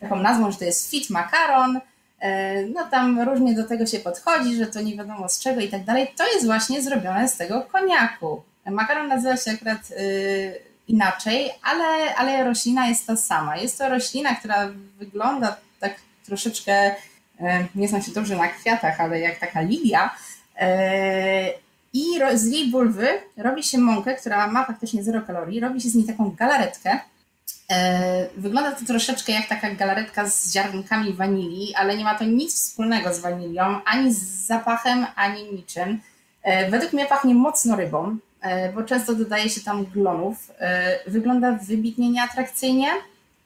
[0.00, 1.80] taką nazwą, że to jest fit makaron.
[2.74, 5.84] No tam różnie do tego się podchodzi, że to nie wiadomo z czego i tak
[5.84, 6.12] dalej.
[6.16, 8.42] To jest właśnie zrobione z tego koniaku.
[8.70, 13.56] Makaron nazywa się akurat y, inaczej, ale, ale roślina jest ta sama.
[13.56, 15.94] Jest to roślina, która wygląda tak
[16.26, 16.94] troszeczkę, y,
[17.74, 20.10] nie znam się dobrze na kwiatach, ale jak taka lilia.
[20.62, 20.64] Y,
[21.92, 25.94] I z jej bulwy robi się mąkę, która ma faktycznie zero kalorii, robi się z
[25.94, 26.98] niej taką galaretkę.
[28.36, 33.14] Wygląda to troszeczkę jak taka galaretka z ziarnkami wanilii, ale nie ma to nic wspólnego
[33.14, 36.00] z wanilią, ani z zapachem, ani niczym.
[36.70, 38.18] Według mnie pachnie mocno rybą,
[38.74, 40.52] bo często dodaje się tam glonów.
[40.58, 42.88] E, wygląda wybitnie nieatrakcyjnie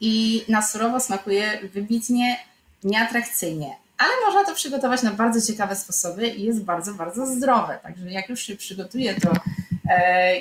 [0.01, 2.37] i na surowo smakuje wybitnie
[2.85, 3.77] nieatrakcyjnie.
[3.99, 7.79] Ale można to przygotować na bardzo ciekawe sposoby i jest bardzo, bardzo zdrowe.
[7.83, 9.66] Także jak już się przygotuje to E,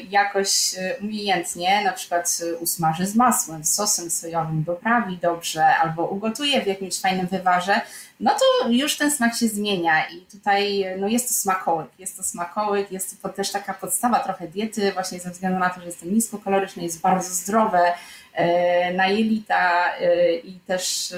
[0.10, 6.08] jakoś e, umiejętnie, na przykład e, usmaży z masłem, z sosem sojowym, doprawi dobrze albo
[6.08, 7.82] ugotuje w jakimś fajnym wywarze,
[8.20, 12.24] no to już ten smak się zmienia i tutaj no jest to smakołyk, jest to
[12.24, 16.00] smakołyk, jest to też taka podstawa trochę diety, właśnie ze względu na to, że jest
[16.00, 17.94] to niskokaloryczne, jest bardzo zdrowe
[18.94, 19.94] na jelita
[20.44, 21.14] i też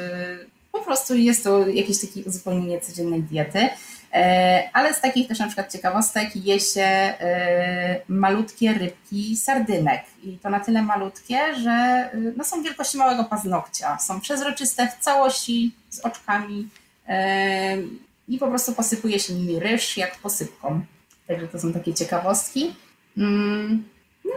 [0.71, 3.69] po prostu jest to jakieś takie uzupełnienie codziennej diety.
[4.13, 10.01] E, ale z takich też na przykład ciekawostek je się e, malutkie rybki sardynek.
[10.23, 13.97] I to na tyle malutkie, że e, no, są wielkości małego paznokcia.
[13.99, 16.69] Są przezroczyste w całości, z oczkami
[18.27, 20.81] i po prostu posypuje się nimi ryż jak posypką.
[21.27, 22.75] Także to są takie ciekawostki.
[23.17, 23.83] Mm,
[24.25, 24.31] no,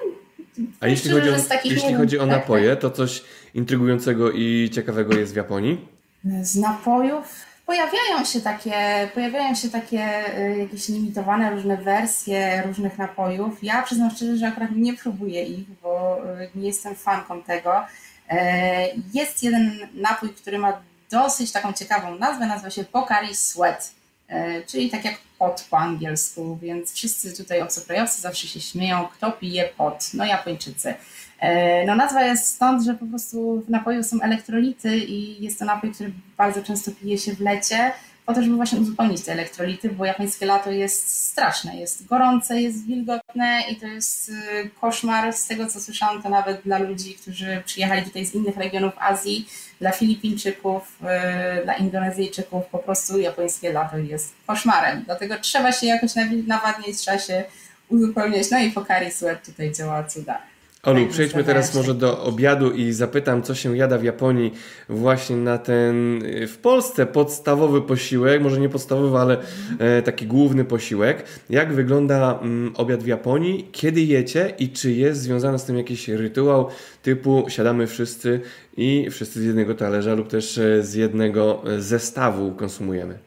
[0.80, 3.22] A jeśli chodzi o, jeśli chodzi o napoje, to coś
[3.54, 5.88] intrygującego i ciekawego jest w Japonii?
[6.42, 13.58] Z napojów Pojawiają się takie, pojawiają się takie y, jakieś limitowane różne wersje różnych napojów.
[13.62, 17.86] Ja przyznam szczerze, że akurat nie próbuję ich, bo y, nie jestem fanką tego.
[18.28, 23.92] E, jest jeden napój, który ma dosyć taką ciekawą nazwę, nazywa się Pocari Sweat,
[24.28, 29.32] e, czyli tak jak pot po angielsku, więc wszyscy tutaj obcokrajowcy zawsze się śmieją, kto
[29.32, 30.94] pije pot, no Japończycy.
[31.40, 35.64] E, no nazwa jest stąd, że po prostu w napoju są elektrolity i jest to
[35.64, 37.92] napój, który bardzo często pije się w lecie,
[38.30, 42.86] po to, żeby właśnie uzupełnić te elektrolity, bo japońskie lato jest straszne, jest gorące, jest
[42.86, 45.32] wilgotne i to jest y, koszmar.
[45.32, 49.48] Z tego co słyszałam, to nawet dla ludzi, którzy przyjechali tutaj z innych regionów Azji,
[49.80, 50.98] dla Filipińczyków,
[51.60, 55.02] y, dla Indonezyjczyków, po prostu japońskie lato jest koszmarem.
[55.06, 56.10] Dlatego trzeba się jakoś
[56.46, 57.44] nawadniać, trzeba się
[57.88, 58.50] uzupełniać.
[58.50, 60.49] No i Pocari Sweat tutaj działa cuda.
[60.82, 64.52] Olu, przejdźmy teraz może do obiadu i zapytam, co się jada w Japonii
[64.88, 69.38] właśnie na ten y, w Polsce podstawowy posiłek, może nie podstawowy, ale
[69.78, 71.24] e, taki główny posiłek.
[71.50, 73.68] Jak wygląda mm, obiad w Japonii?
[73.72, 76.68] Kiedy jecie i czy jest związany z tym jakiś rytuał
[77.02, 78.40] typu siadamy wszyscy
[78.76, 83.18] i wszyscy z jednego talerza lub też e, z jednego e, zestawu konsumujemy?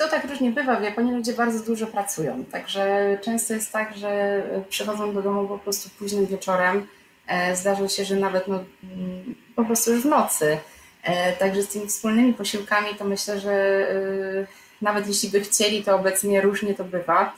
[0.00, 0.76] To tak różnie bywa.
[0.76, 5.58] W Japonii ludzie bardzo dużo pracują, także często jest tak, że przychodzą do domu po
[5.58, 6.86] prostu późnym wieczorem.
[7.26, 10.58] E, zdarza się, że nawet no, mm, po prostu już w nocy.
[11.02, 14.46] E, także z tymi wspólnymi posiłkami to myślę, że e,
[14.82, 17.32] nawet jeśli by chcieli, to obecnie różnie to bywa.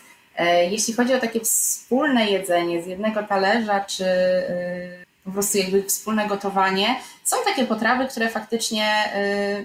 [0.70, 4.04] Jeśli chodzi o takie wspólne jedzenie z jednego talerza, czy
[5.24, 6.96] po prostu jakby wspólne gotowanie.
[7.24, 9.12] Są takie potrawy, które faktycznie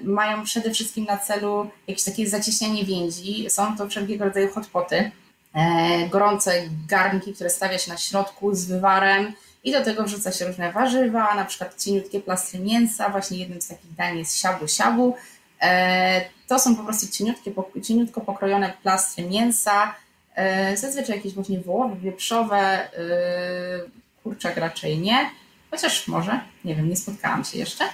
[0.01, 3.49] y, mają przede wszystkim na celu jakieś takie zacieśnianie więzi.
[3.49, 5.11] Są to wszelkiego rodzaju hotpoty,
[5.53, 6.51] e, gorące
[6.87, 11.35] garnki, które stawia się na środku z wywarem i do tego wrzuca się różne warzywa,
[11.35, 13.09] na przykład cieniutkie plastry mięsa.
[13.09, 15.15] Właśnie jednym z takich dań jest siabu-siabu.
[15.61, 17.51] E, to są po prostu cieniutkie,
[17.83, 19.95] cieniutko pokrojone plastry mięsa,
[20.35, 22.89] e, zazwyczaj jakieś właśnie wołowe, wieprzowe,
[24.23, 25.29] kurczak raczej nie
[25.71, 27.89] chociaż może, nie wiem, nie spotkałam się jeszcze.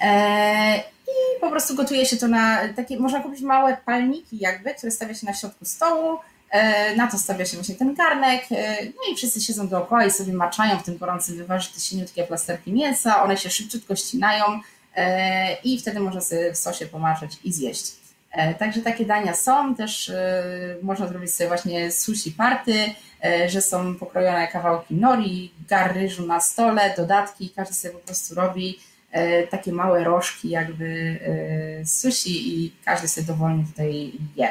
[0.00, 4.92] E, I po prostu gotuje się to na takie, można kupić małe palniki jakby, które
[4.92, 6.18] stawia się na środku stołu,
[6.50, 10.10] e, na to stawia się właśnie ten garnek, e, no i wszyscy siedzą dookoła i
[10.10, 14.44] sobie maczają w tym gorącym wywarze te silniutkie plasterki mięsa, one się szybciutko ścinają
[15.64, 17.97] i wtedy można sobie w sosie pomaczać i zjeść.
[18.58, 20.12] Także takie dania są, też
[20.82, 26.40] można zrobić sobie właśnie sushi party, E, że są pokrojone kawałki nori, gar ryżu na
[26.40, 28.78] stole, dodatki, każdy sobie po prostu robi
[29.10, 31.18] e, takie małe rożki jakby
[31.80, 34.50] e, sushi i każdy sobie dowolnie tutaj je.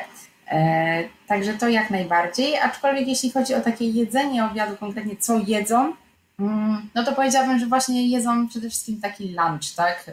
[1.27, 5.93] Także to jak najbardziej, aczkolwiek jeśli chodzi o takie jedzenie obiadu, konkretnie co jedzą,
[6.39, 10.11] mm, no to powiedziałabym, że właśnie jedzą przede wszystkim taki lunch, tak,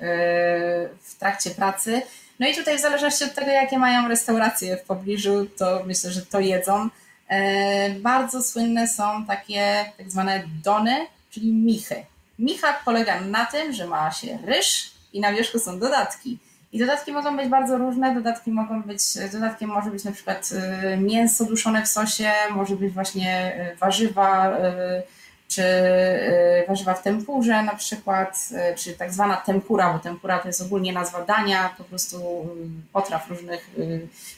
[1.00, 2.02] w trakcie pracy.
[2.40, 6.22] No i tutaj w zależności od tego, jakie mają restauracje w pobliżu, to myślę, że
[6.22, 6.88] to jedzą.
[7.28, 12.04] E, bardzo słynne są takie tak zwane dony, czyli michy.
[12.38, 16.38] Micha polega na tym, że ma się ryż i na wierzchu są dodatki.
[16.72, 18.14] I dodatki mogą być bardzo różne.
[18.14, 22.92] Dodatki mogą być, dodatkiem może być na przykład e, mięso duszone w sosie, może być
[22.92, 24.56] właśnie e, warzywa,
[25.48, 25.62] czy
[26.68, 31.24] warzywa w tempurze na przykład, czy tak zwana tempura, bo tempura to jest ogólnie nazwa
[31.24, 32.46] dania, po prostu
[32.92, 33.70] potraw różnych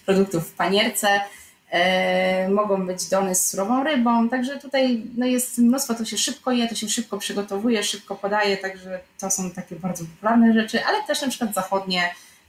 [0.07, 1.09] produktów w panierce.
[2.49, 6.69] Mogą być dony z surową rybą, także tutaj no jest mnóstwo, to się szybko je,
[6.69, 11.23] to się szybko przygotowuje, szybko podaje, także to są takie bardzo popularne rzeczy, ale też
[11.23, 12.03] na przykład zachodnie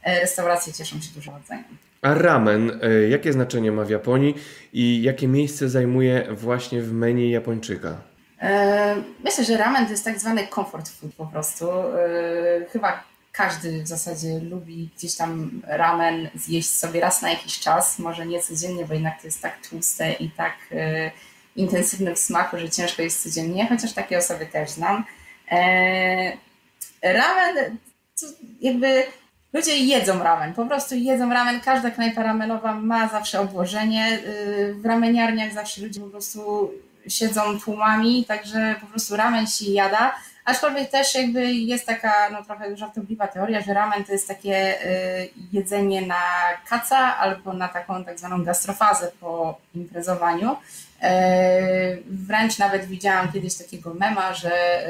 [0.04, 1.64] restauracje cieszą się dużo rodzeniem.
[2.02, 4.34] A ramen, jakie znaczenie ma w Japonii
[4.72, 7.96] i jakie miejsce zajmuje właśnie w menu Japończyka?
[9.24, 11.66] Myślę, że ramen to jest tak zwany comfort food po prostu.
[12.72, 13.02] Chyba
[13.38, 18.40] każdy w zasadzie lubi gdzieś tam ramen zjeść sobie raz na jakiś czas, może nie
[18.40, 21.10] codziennie, bo jednak to jest tak tłuste i tak y,
[21.56, 25.04] intensywne w smaku, że ciężko jest codziennie, chociaż takie osoby też znam.
[25.50, 26.32] E,
[27.02, 27.78] ramen,
[28.60, 29.02] jakby
[29.52, 34.18] ludzie jedzą ramen, po prostu jedzą ramen, każda knajpa ramenowa ma zawsze obłożenie,
[34.74, 36.70] w rameniarniach zawsze ludzie po prostu
[37.08, 40.14] siedzą tłumami, także po prostu ramen się jada,
[40.48, 45.30] Aczkolwiek też jakby jest taka no, trochę żartobliwa teoria, że ramen to jest takie y,
[45.52, 46.22] jedzenie na
[46.68, 50.52] kaca albo na taką tak zwaną gastrofazę po imprezowaniu.
[50.52, 50.56] Y,
[52.06, 54.88] wręcz nawet widziałam kiedyś takiego mema, że,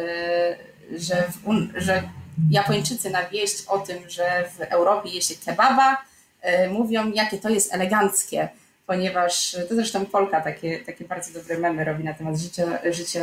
[0.93, 2.03] y, że, w, że
[2.51, 5.97] Japończycy na wieść o tym, że w Europie je się kebaba,
[6.65, 8.49] y, mówią jakie to jest eleganckie
[8.89, 13.21] ponieważ to zresztą Polka takie, takie bardzo dobre memy robi na temat życia, życia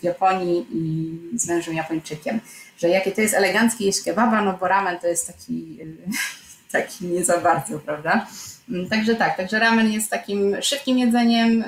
[0.00, 2.40] w Japonii i z mężem Japończykiem,
[2.78, 5.78] że jakie to jest eleganckie jeść kebaba, no bo ramen to jest taki
[6.72, 8.26] taki nie za bardzo, prawda?
[8.70, 11.64] Mm, także tak, także ramen jest takim szybkim jedzeniem,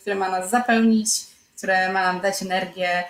[0.00, 1.08] które ma nas zapełnić,
[1.56, 3.04] które ma nam dać energię,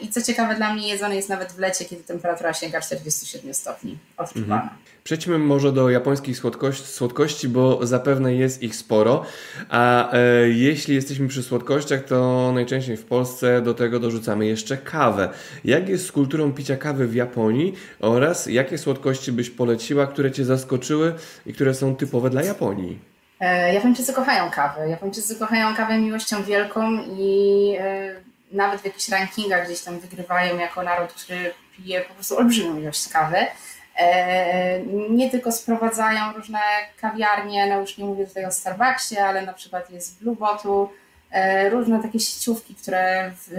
[0.00, 3.98] I co ciekawe dla mnie, jedzony jest nawet w lecie, kiedy temperatura sięga 47 stopni
[4.16, 4.62] odczuwana.
[4.62, 4.78] Mhm.
[5.04, 9.24] Przejdźmy może do japońskich słodkości, słodkości, bo zapewne jest ich sporo.
[9.68, 15.28] A e, jeśli jesteśmy przy słodkościach, to najczęściej w Polsce do tego dorzucamy jeszcze kawę.
[15.64, 20.44] Jak jest z kulturą picia kawy w Japonii oraz jakie słodkości byś poleciła, które Cię
[20.44, 21.14] zaskoczyły
[21.46, 22.98] i które są typowe dla Japonii?
[23.40, 24.88] E, Japończycy kochają kawę.
[24.88, 30.82] Japończycy kochają kawę miłością wielką i e, nawet w jakichś rankingach gdzieś tam wygrywają jako
[30.82, 33.46] naród, który pije po prostu olbrzymią ilość kawy.
[33.98, 34.80] E,
[35.10, 36.58] nie tylko sprowadzają różne
[37.00, 40.86] kawiarnie, no już nie mówię tutaj o Starbucksie, ale na przykład jest Blue Bottle,
[41.30, 43.50] e, różne takie sieciówki, które w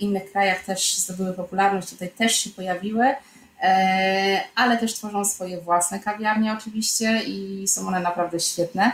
[0.00, 3.14] innych krajach też zdobyły popularność, tutaj też się pojawiły,
[3.62, 8.92] e, ale też tworzą swoje własne kawiarnie oczywiście i są one naprawdę świetne.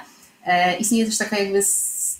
[0.78, 1.62] Istnieje też taka jakby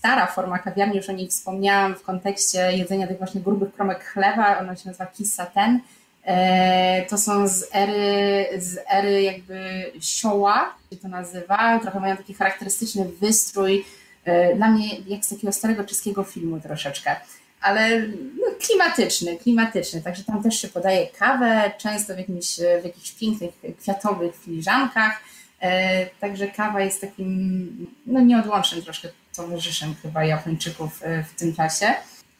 [0.04, 4.58] stara forma kawiarni, już o niej wspomniałam w kontekście jedzenia tych właśnie grubych kromek chleba,
[4.58, 5.80] ona się nazywa kisaten.
[6.24, 12.34] E, to są z ery, z ery jakby sioła, się to nazywa, trochę mają taki
[12.34, 13.84] charakterystyczny wystrój,
[14.24, 17.16] e, dla mnie jak z takiego starego czeskiego filmu troszeczkę,
[17.60, 23.12] ale no, klimatyczny, klimatyczny, także tam też się podaje kawę, często w, jakimś, w jakichś
[23.12, 25.20] pięknych kwiatowych filiżankach,
[25.60, 31.87] e, także kawa jest takim no, nieodłącznym troszkę towarzyszem chyba Japończyków e, w tym czasie.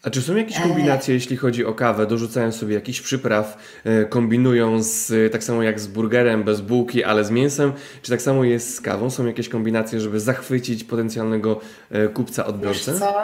[0.05, 2.07] A czy są jakieś kombinacje, jeśli chodzi o kawę?
[2.07, 7.25] Dorzucają sobie jakiś przypraw, e, kombinują z, tak samo jak z burgerem, bez bułki, ale
[7.25, 7.73] z mięsem?
[8.03, 9.11] Czy tak samo jest z kawą?
[9.11, 12.93] Są jakieś kombinacje, żeby zachwycić potencjalnego e, kupca, odbiorcę?
[12.93, 13.23] Wiesz co?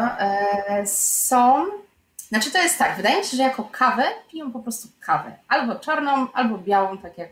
[0.86, 1.66] są.
[2.28, 5.32] Znaczy to jest tak, wydaje mi się, że jako kawę piją po prostu kawę.
[5.48, 7.28] Albo czarną, albo białą, tak jak,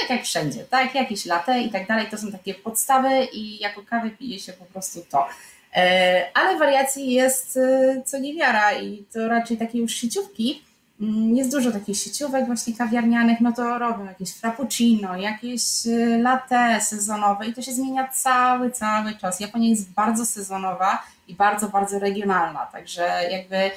[0.00, 0.64] tak jak wszędzie.
[0.64, 2.06] Tak, jakieś latte i tak dalej.
[2.10, 5.26] To są takie podstawy i jako kawę pije się po prostu to.
[5.74, 10.62] E, ale wariacji jest e, co niewiara i to raczej takie już sieciówki.
[11.00, 16.80] Mm, jest dużo takich sieciówek właśnie kawiarnianych, no to robią jakieś frappuccino, jakieś e, latte
[16.80, 19.40] sezonowe i to się zmienia cały, cały czas.
[19.40, 23.70] Japonia jest bardzo sezonowa i bardzo, bardzo regionalna, także jakby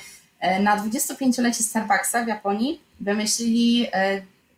[0.60, 3.88] na 25-lecie Starbucksa w Japonii wymyślili,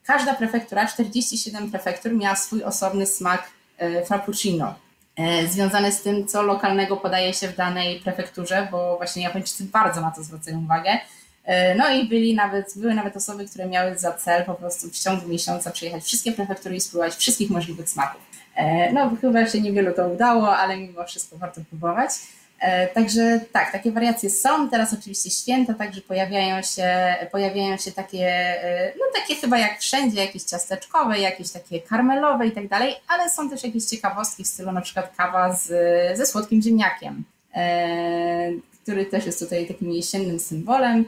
[0.03, 3.43] każda prefektura, 47 prefektur miała swój osobny smak
[4.05, 4.75] frappuccino.
[5.19, 10.01] E, związane z tym, co lokalnego podaje się w danej prefekturze, bo właśnie Japończycy bardzo
[10.01, 10.89] na to zwracają uwagę.
[11.45, 14.99] E, no i byli nawet, były nawet osoby, które miały za cel po prostu w
[14.99, 18.21] ciągu miesiąca przejechać wszystkie prefektury i spróbować wszystkich możliwych smaków.
[18.55, 22.11] E, no chyba się niewielu to udało, ale mimo wszystko warto próbować.
[22.59, 24.69] E, także tak, takie wariacje są.
[24.69, 28.27] Teraz oczywiście święta, także pojawiają się, pojawiają się takie,
[28.63, 33.29] e, no takie chyba jak wszędzie, jakieś ciasteczkowe, jakieś takie karmelowe i tak dalej, ale
[33.29, 35.67] są też jakieś ciekawostki w stylu na przykład kawa z,
[36.17, 37.23] ze słodkim ziemniakiem,
[37.55, 38.51] e,
[38.83, 41.05] który też jest tutaj takim jesiennym symbolem.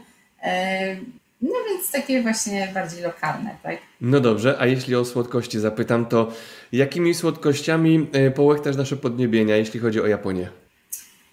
[1.42, 3.76] No więc takie właśnie bardziej lokalne, tak?
[4.00, 6.32] No dobrze, a jeśli o słodkości zapytam, to
[6.72, 10.61] jakimi słodkościami połechtasz nasze podniebienia, jeśli chodzi o Japonię?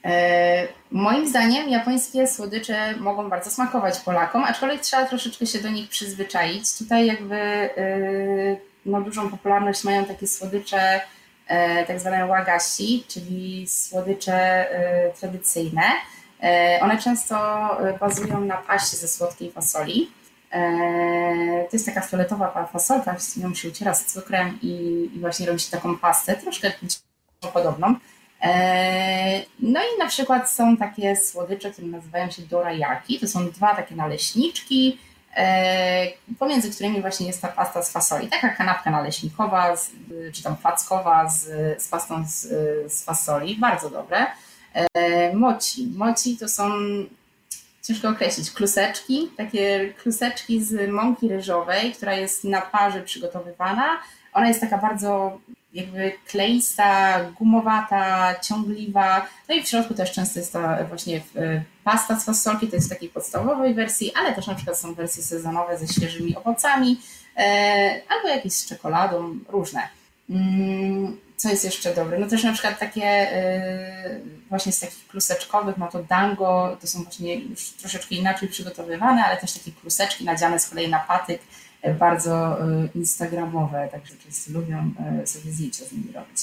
[0.05, 5.89] E, moim zdaniem japońskie słodycze mogą bardzo smakować Polakom, aczkolwiek trzeba troszeczkę się do nich
[5.89, 6.77] przyzwyczaić.
[6.77, 7.69] Tutaj jakby e,
[8.85, 11.01] no, dużą popularność mają takie słodycze
[11.47, 14.67] e, tak zwane wagashi, czyli słodycze
[15.19, 15.81] tradycyjne.
[16.81, 17.37] One często
[17.99, 20.11] bazują na paście ze słodkiej fasoli.
[21.69, 24.69] To jest taka fioletowa fasolka, nią się uciera z cukrem i,
[25.15, 26.71] i właśnie robi się taką pastę, troszkę
[27.53, 27.95] podobną.
[28.41, 33.19] E, no i na przykład są takie słodycze, które nazywają się dorayaki.
[33.19, 34.97] To są dwa takie naleśniczki,
[35.35, 36.07] e,
[36.39, 38.27] pomiędzy którymi właśnie jest ta pasta z fasoli.
[38.27, 39.75] Taka kanapka naleśnikowa,
[40.33, 41.43] czy tam plackowa z,
[41.83, 42.41] z pastą z,
[42.93, 43.55] z fasoli.
[43.55, 44.25] Bardzo dobre.
[44.73, 45.87] E, moci.
[45.95, 46.71] Moci to są,
[47.83, 53.99] ciężko określić, kluseczki, takie kluseczki z mąki ryżowej, która jest na parze przygotowywana.
[54.33, 55.39] Ona jest taka bardzo
[55.73, 59.27] jakby kleista, gumowata, ciągliwa.
[59.49, 62.87] No i w środku też często jest ta właśnie e, pasta z fasolki, to jest
[62.87, 67.01] w takiej podstawowej wersji, ale też na przykład są wersje sezonowe ze świeżymi owocami
[67.37, 69.81] e, albo jakieś z czekoladą, różne.
[70.29, 72.19] Mm, co jest jeszcze dobre?
[72.19, 77.03] No też na przykład takie e, właśnie z takich kluseczkowych, no to dango, to są
[77.03, 81.41] właśnie już troszeczkę inaczej przygotowywane, ale też takie kluseczki nadziane z kolei na patyk,
[81.99, 86.41] bardzo e, instagramowe, także wszyscy lubią e, sobie zdjęcia z nimi robić.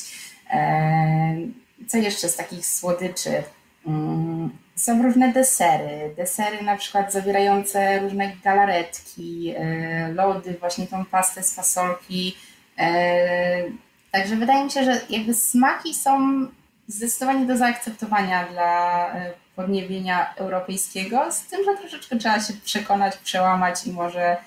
[0.50, 1.36] E,
[1.88, 3.42] co jeszcze z takich słodyczy?
[3.86, 6.14] Mm, są różne desery.
[6.16, 9.54] Desery na przykład zawierające różne galaretki,
[10.14, 12.36] lody, właśnie tą pastę z fasolki.
[14.12, 16.46] Także wydaje mi się, że jakby smaki są
[16.88, 23.86] zdecydowanie do zaakceptowania dla e, podniebienia europejskiego, z tym, że troszeczkę trzeba się przekonać, przełamać
[23.86, 24.38] i może e,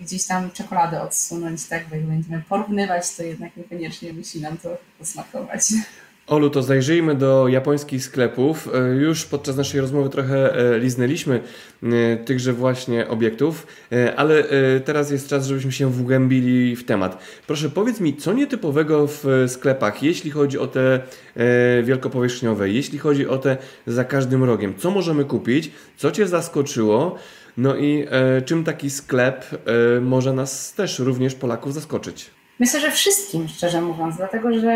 [0.00, 4.78] gdzieś tam czekoladę odsunąć, tak, bo jak będziemy porównywać, to jednak niekoniecznie musi nam to
[4.98, 5.62] posmakować.
[6.26, 8.68] Olu, to zajrzyjmy do japońskich sklepów.
[8.74, 11.40] E, już podczas naszej rozmowy trochę e, liznęliśmy
[11.82, 13.66] e, tychże właśnie obiektów,
[14.16, 14.44] ale
[14.84, 17.18] teraz jest czas, żebyśmy się wgłębili w temat.
[17.46, 21.00] Proszę powiedz mi, co nietypowego w sklepach, jeśli chodzi o te
[21.82, 27.18] wielkopowierzchniowe, jeśli chodzi o te za każdym rogiem, co możemy kupić, co Cię zaskoczyło,
[27.56, 28.06] no i
[28.44, 29.46] czym taki sklep
[30.00, 32.30] może nas też również Polaków zaskoczyć?
[32.58, 34.74] Myślę, że wszystkim, szczerze mówiąc, dlatego że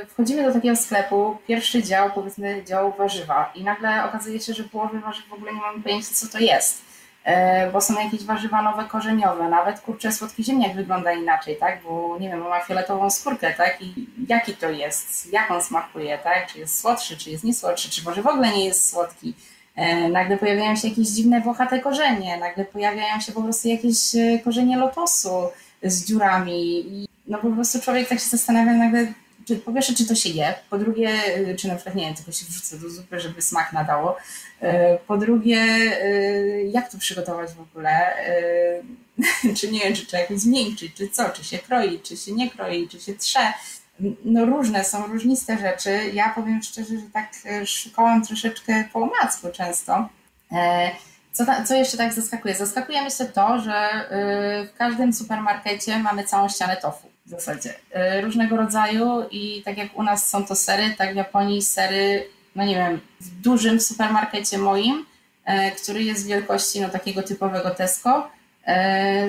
[0.00, 4.64] yy, wchodzimy do takiego sklepu, pierwszy dział, powiedzmy dział warzywa i nagle okazuje się, że
[4.64, 6.82] połowy warzyw w ogóle nie mamy pojęcia, co to jest,
[7.26, 7.32] yy,
[7.72, 12.28] bo są jakieś warzywa nowe, korzeniowe, nawet kurczę, słodki ziemniak wygląda inaczej, tak, bo nie
[12.28, 16.80] wiem, ma fioletową skórkę, tak, i jaki to jest, jak on smakuje, tak, czy jest
[16.80, 19.34] słodszy, czy jest niesłodszy, czy może w ogóle nie jest słodki.
[19.76, 23.96] Yy, nagle pojawiają się jakieś dziwne włochate korzenie, nagle pojawiają się po prostu jakieś
[24.44, 25.28] korzenie lotosu,
[25.84, 26.78] z dziurami.
[26.78, 29.12] I no po prostu człowiek tak się zastanawia nagle,
[29.48, 32.14] czy, po pierwsze, czy to się je, po drugie, y, czy na przykład, nie wiem,
[32.14, 34.16] tylko się wrzuca do zupy, żeby smak nadało,
[35.06, 35.66] po drugie,
[36.72, 38.14] jak to przygotować w ogóle,
[39.60, 42.50] czy nie wiem, czy trzeba jakoś zmiękczyć, czy co, czy się kroi, czy się nie
[42.50, 43.52] kroi, czy się trze,
[44.24, 46.10] no różne są, różniste rzeczy.
[46.12, 47.32] Ja powiem szczerze, że tak
[47.66, 50.08] szukałam troszeczkę po omacku często,
[51.32, 52.54] co, co jeszcze tak zaskakuje?
[52.54, 54.04] Zaskakuje myślę to, że
[54.62, 57.74] y, w każdym supermarkecie mamy całą ścianę tofu w zasadzie.
[58.22, 62.26] Różnego rodzaju i tak jak u nas są to sery, tak w Japonii sery,
[62.56, 65.06] no nie wiem, w dużym supermarkecie moim,
[65.82, 68.30] który jest wielkości no, takiego typowego Tesco,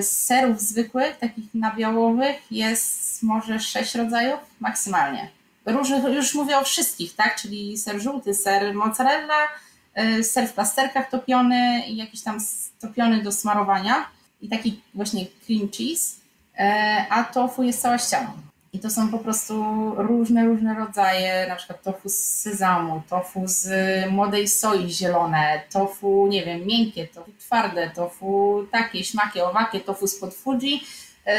[0.02, 5.30] serów zwykłych, takich nabiałowych jest może sześć rodzajów maksymalnie.
[5.66, 7.36] Różnych, już mówię o wszystkich, tak?
[7.36, 9.48] Czyli ser żółty, ser mozzarella,
[9.96, 12.38] E, ser w plasterkach topiony i jakiś tam
[12.80, 14.06] topiony do smarowania
[14.40, 16.16] i taki właśnie cream cheese,
[16.58, 18.32] e, a tofu jest cała ściana.
[18.72, 19.64] I to są po prostu
[19.96, 23.68] różne, różne rodzaje, na przykład tofu z sezamu, tofu z
[24.10, 30.34] młodej soi zielone, tofu, nie wiem, miękkie, tofu twarde, tofu takie, śmakie, owakie, tofu spod
[30.34, 30.84] Fuji.
[31.26, 31.38] E,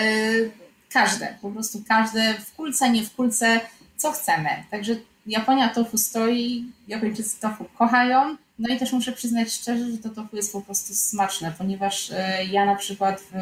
[0.89, 3.59] każde, po prostu każde, w kulce, nie w kulce,
[3.97, 4.49] co chcemy.
[4.71, 4.95] Także
[5.27, 10.35] Japonia tofu stoi, Japończycy tofu kochają, no i też muszę przyznać szczerze, że to tofu
[10.35, 13.33] jest po prostu smaczne, ponieważ e, ja na przykład w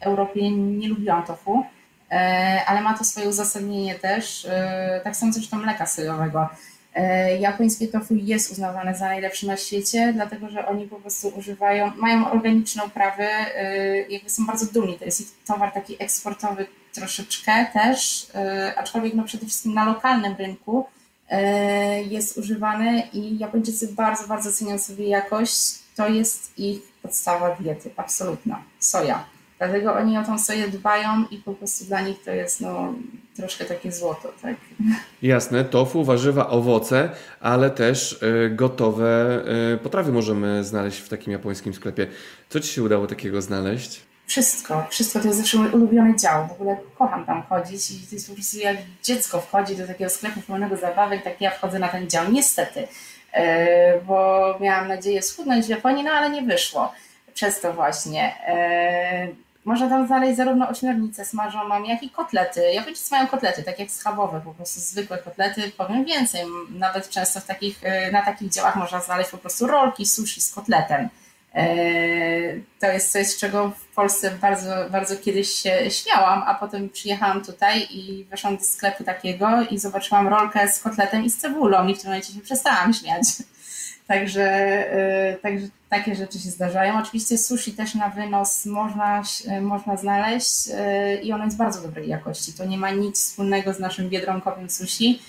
[0.00, 1.64] Europie nie lubiłam tofu,
[2.66, 6.48] ale ma to swoje uzasadnienie też, e, tak samo zresztą mleka sojowego.
[7.40, 12.30] Japońskie tofu jest uznawane za najlepsze na świecie, dlatego że oni po prostu używają, mają
[12.30, 13.26] organiczne uprawy,
[14.08, 14.98] jakby są bardzo dumni.
[14.98, 18.26] To jest ich towar taki eksportowy troszeczkę też,
[18.76, 20.86] aczkolwiek no przede wszystkim na lokalnym rynku
[21.28, 25.74] E, jest używany i Japończycy bardzo, bardzo cenią sobie jakość.
[25.96, 28.62] To jest ich podstawa diety, absolutna.
[28.78, 29.24] Soja.
[29.58, 32.94] Dlatego oni o tą soję dbają i po prostu dla nich to jest no,
[33.36, 34.32] troszkę takie złoto.
[34.42, 34.56] Tak?
[35.22, 39.42] Jasne, tofu, warzywa, owoce, ale też y, gotowe
[39.74, 42.06] y, potrawy możemy znaleźć w takim japońskim sklepie.
[42.48, 44.00] Co Ci się udało takiego znaleźć?
[44.26, 46.48] Wszystko, wszystko to jest zawsze mój ulubiony dział.
[46.48, 50.10] W ogóle kocham tam chodzić i to jest po prostu jak dziecko wchodzi do takiego
[50.10, 52.32] sklepu pełnego zabawek, tak ja wchodzę na ten dział.
[52.32, 52.88] Niestety,
[53.32, 56.92] e, bo miałam nadzieję schudnąć w Japonii, no ale nie wyszło.
[57.34, 58.34] Przez to właśnie.
[59.66, 62.72] Można tam znaleźć zarówno ośmiornicę smażoną, jak i kotlety.
[62.72, 65.72] Japończycy mają kotlety, tak jak schabowe, po prostu zwykłe kotlety.
[65.76, 70.06] Powiem więcej, nawet często w takich, e, na takich działach można znaleźć po prostu rolki,
[70.06, 71.08] sushi z kotletem.
[71.54, 71.66] E,
[72.80, 77.44] to jest coś, z czego w Polsce bardzo, bardzo kiedyś się śmiałam, a potem przyjechałam
[77.44, 81.94] tutaj i weszłam do sklepu takiego i zobaczyłam rolkę z kotletem i z cebulą i
[81.94, 83.24] w tym momencie się przestałam śmiać.
[84.06, 86.98] Także, e, także takie rzeczy się zdarzają.
[86.98, 89.22] Oczywiście sushi też na wynos można,
[89.60, 92.52] można znaleźć e, i ono jest bardzo dobrej jakości.
[92.52, 95.22] To nie ma nic wspólnego z naszym biedronkowym sushi.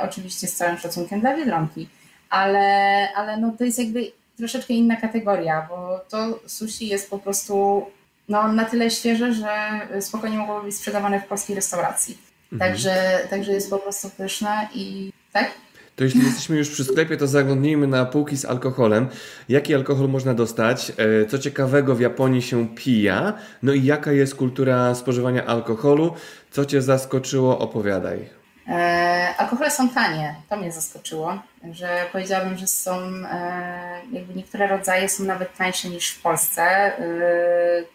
[0.00, 1.88] Oczywiście z całym szacunkiem dla biedronki,
[2.30, 7.86] ale, ale no to jest jakby troszeczkę inna kategoria, bo to sushi jest po prostu
[8.28, 12.18] no, na tyle świeże, że spokojnie mogłoby być sprzedawane w polskiej restauracji.
[12.52, 12.72] Mhm.
[12.72, 15.50] Także, także jest po prostu pyszne i tak?
[15.96, 19.08] To jeśli jesteśmy już przy sklepie, to zaglądnijmy na półki z alkoholem.
[19.48, 20.92] Jaki alkohol można dostać?
[20.96, 23.32] E, co ciekawego w Japonii się pija?
[23.62, 26.14] No i jaka jest kultura spożywania alkoholu?
[26.50, 27.58] Co Cię zaskoczyło?
[27.58, 28.28] Opowiadaj.
[28.68, 31.38] E, alkohole są tanie, to mnie zaskoczyło,
[31.72, 36.98] że powiedziałabym, że są, e, jakby niektóre rodzaje są nawet tańsze niż w Polsce, e,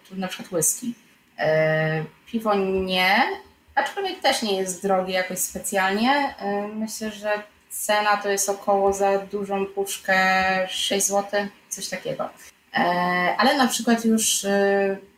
[0.10, 0.94] tu na przykład whisky.
[1.40, 3.16] E, piwo nie,
[3.76, 6.36] aczkolwiek też nie jest drogi jakoś specjalnie.
[6.76, 7.30] Myślę, że
[7.72, 10.18] cena to jest około za dużą puszkę
[10.70, 12.30] 6 zł, coś takiego.
[13.38, 14.46] Ale na przykład już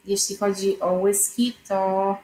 [0.06, 2.18] jeśli chodzi o whisky, to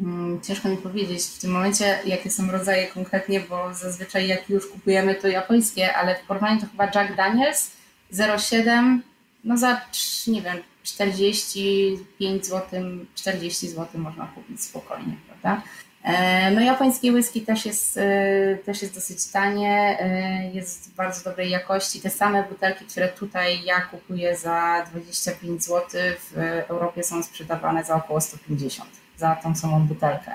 [0.00, 4.66] Hmm, ciężko mi powiedzieć w tym momencie, jakie są rodzaje konkretnie, bo zazwyczaj jak już
[4.66, 7.70] kupujemy to japońskie, ale w porównaniu to chyba Jack Daniels
[8.12, 8.98] 0,7,
[9.44, 9.80] no za,
[10.26, 12.82] nie wiem, 45 zł,
[13.14, 15.62] 40 zł można kupić spokojnie, prawda?
[16.06, 21.50] E, no japońskie whisky też jest, e, też jest dosyć tanie, e, jest bardzo dobrej
[21.50, 22.00] jakości.
[22.00, 26.38] Te same butelki, które tutaj ja kupuję za 25 zł, w
[26.68, 30.32] Europie są sprzedawane za około 150 za tą samą butelkę.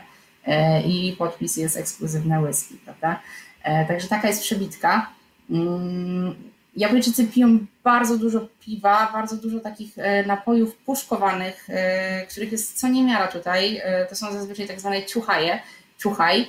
[0.85, 3.19] I podpis jest ekskluzywne whisky, prawda?
[3.87, 5.09] Także taka jest przebitka.
[6.75, 11.67] Japończycy piją bardzo dużo piwa, bardzo dużo takich e, napojów puszkowanych,
[12.29, 13.81] których jest co niemiara tutaj.
[14.09, 15.59] To są zazwyczaj tak zwane ciuchaje,
[15.97, 16.47] ciuchaj.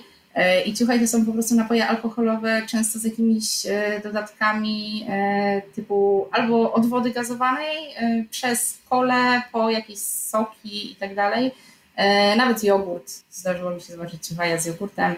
[0.66, 3.66] I ciuchaj to są po prostu napoje alkoholowe, często z jakimiś
[4.02, 5.06] dodatkami
[5.74, 7.76] typu albo od wody gazowanej
[8.30, 11.52] przez kole po jakieś soki i tak dalej
[11.96, 13.12] E, nawet jogurt.
[13.30, 15.14] Zdarzyło mi się zobaczyć ciuchaja z jogurtem.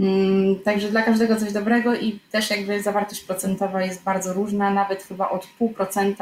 [0.00, 5.02] Mm, także dla każdego coś dobrego i też jakby zawartość procentowa jest bardzo różna, nawet
[5.02, 6.14] chyba od 0,5%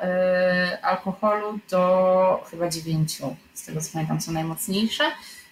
[0.00, 5.04] e, alkoholu do chyba 9%, z tego co pamiętam są najmocniejsze.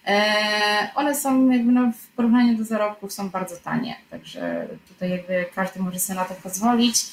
[0.06, 5.44] E, one są jakby no, w porównaniu do zarobków są bardzo tanie, także tutaj jakby
[5.54, 7.06] każdy może sobie na to pozwolić.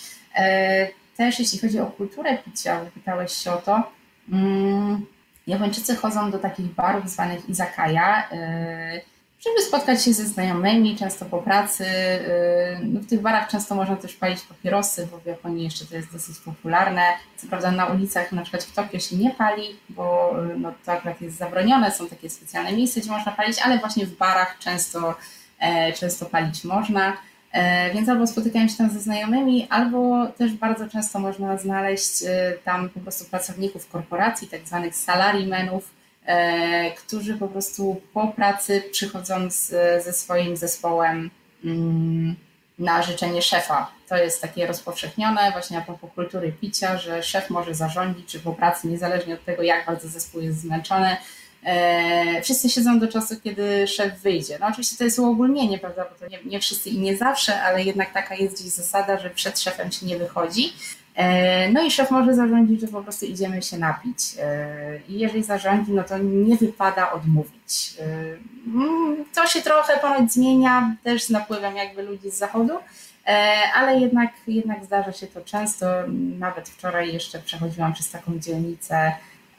[1.17, 3.91] Też jeśli chodzi o kulturę picia, wypytałeś się o to,
[4.31, 5.05] mm,
[5.47, 9.01] Japończycy chodzą do takich barów zwanych izakaya, y,
[9.45, 11.85] żeby spotkać się ze znajomymi, często po pracy.
[11.85, 15.95] Y, no w tych barach często można też palić papierosy, bo w Japonii jeszcze to
[15.95, 17.01] jest dosyć popularne.
[17.37, 20.91] Co prawda na ulicach, na przykład w Tokio się nie pali, bo y, no, to
[20.91, 25.15] akurat jest zabronione, są takie specjalne miejsca, gdzie można palić, ale właśnie w barach często,
[25.59, 27.17] e, często palić można.
[27.51, 32.53] E, więc albo spotykają się tam ze znajomymi, albo też bardzo często można znaleźć e,
[32.63, 35.96] tam po prostu pracowników korporacji, tak zwanych salarymenów,
[36.97, 39.69] którzy po prostu po pracy przychodzą z,
[40.03, 41.29] ze swoim zespołem
[41.65, 42.35] mm,
[42.79, 43.91] na życzenie szefa.
[44.09, 48.53] To jest takie rozpowszechnione właśnie a propos kultury picia, że szef może zarządzić, czy po
[48.53, 51.17] pracy, niezależnie od tego, jak bardzo zespół jest zmęczony,
[51.63, 54.57] E, wszyscy siedzą do czasu, kiedy szef wyjdzie.
[54.59, 57.83] No oczywiście to jest uogólnienie, prawda, bo to nie, nie wszyscy i nie zawsze, ale
[57.83, 60.73] jednak taka jest gdzieś zasada, że przed szefem się nie wychodzi.
[61.17, 64.19] E, no i szef może zarządzić, że po prostu idziemy się napić.
[64.41, 67.97] E, I jeżeli zarządzi, no to nie wypada odmówić.
[68.67, 72.73] Mm, to się trochę ponoć zmienia też z napływem jakby ludzi z zachodu,
[73.75, 75.85] ale jednak, jednak zdarza się to często.
[76.39, 79.11] Nawet wczoraj jeszcze przechodziłam przez taką dzielnicę,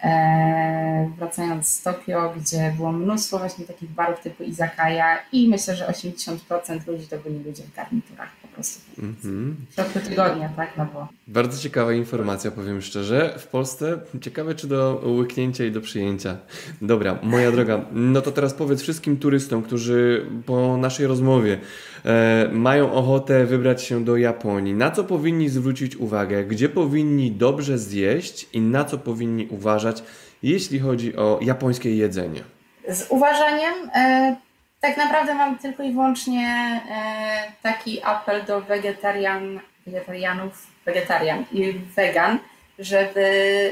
[0.02, 5.86] E, wracając z Tokio, gdzie było mnóstwo właśnie takich barów typu izakaya i myślę, że
[5.86, 8.28] 80% ludzi to byli ludzie w garniturach
[8.58, 8.80] prostu.
[9.02, 9.54] Mm-hmm.
[9.70, 10.70] W środku tygodnia, tak?
[10.76, 11.08] No bo...
[11.26, 13.34] Bardzo ciekawa informacja, powiem szczerze.
[13.38, 16.36] W Polsce ciekawe, czy do łyknięcia i do przyjęcia.
[16.82, 21.58] Dobra, moja droga, no to teraz powiedz wszystkim turystom, którzy po naszej rozmowie
[22.04, 27.78] e, mają ochotę wybrać się do Japonii, na co powinni zwrócić uwagę, gdzie powinni dobrze
[27.78, 30.02] zjeść i na co powinni uważać,
[30.42, 32.40] jeśli chodzi o japońskie jedzenie?
[32.88, 34.36] Z uważaniem e,
[34.80, 42.38] tak naprawdę mam tylko i wyłącznie e, taki apel do wegetarian, wegetarianów, wegetarian i wegan,
[42.78, 43.24] żeby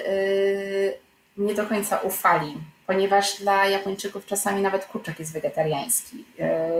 [0.07, 2.55] e, nie do końca ufali,
[2.87, 6.25] ponieważ dla Japończyków czasami nawet kurczak jest wegetariański.
[6.41, 6.71] E,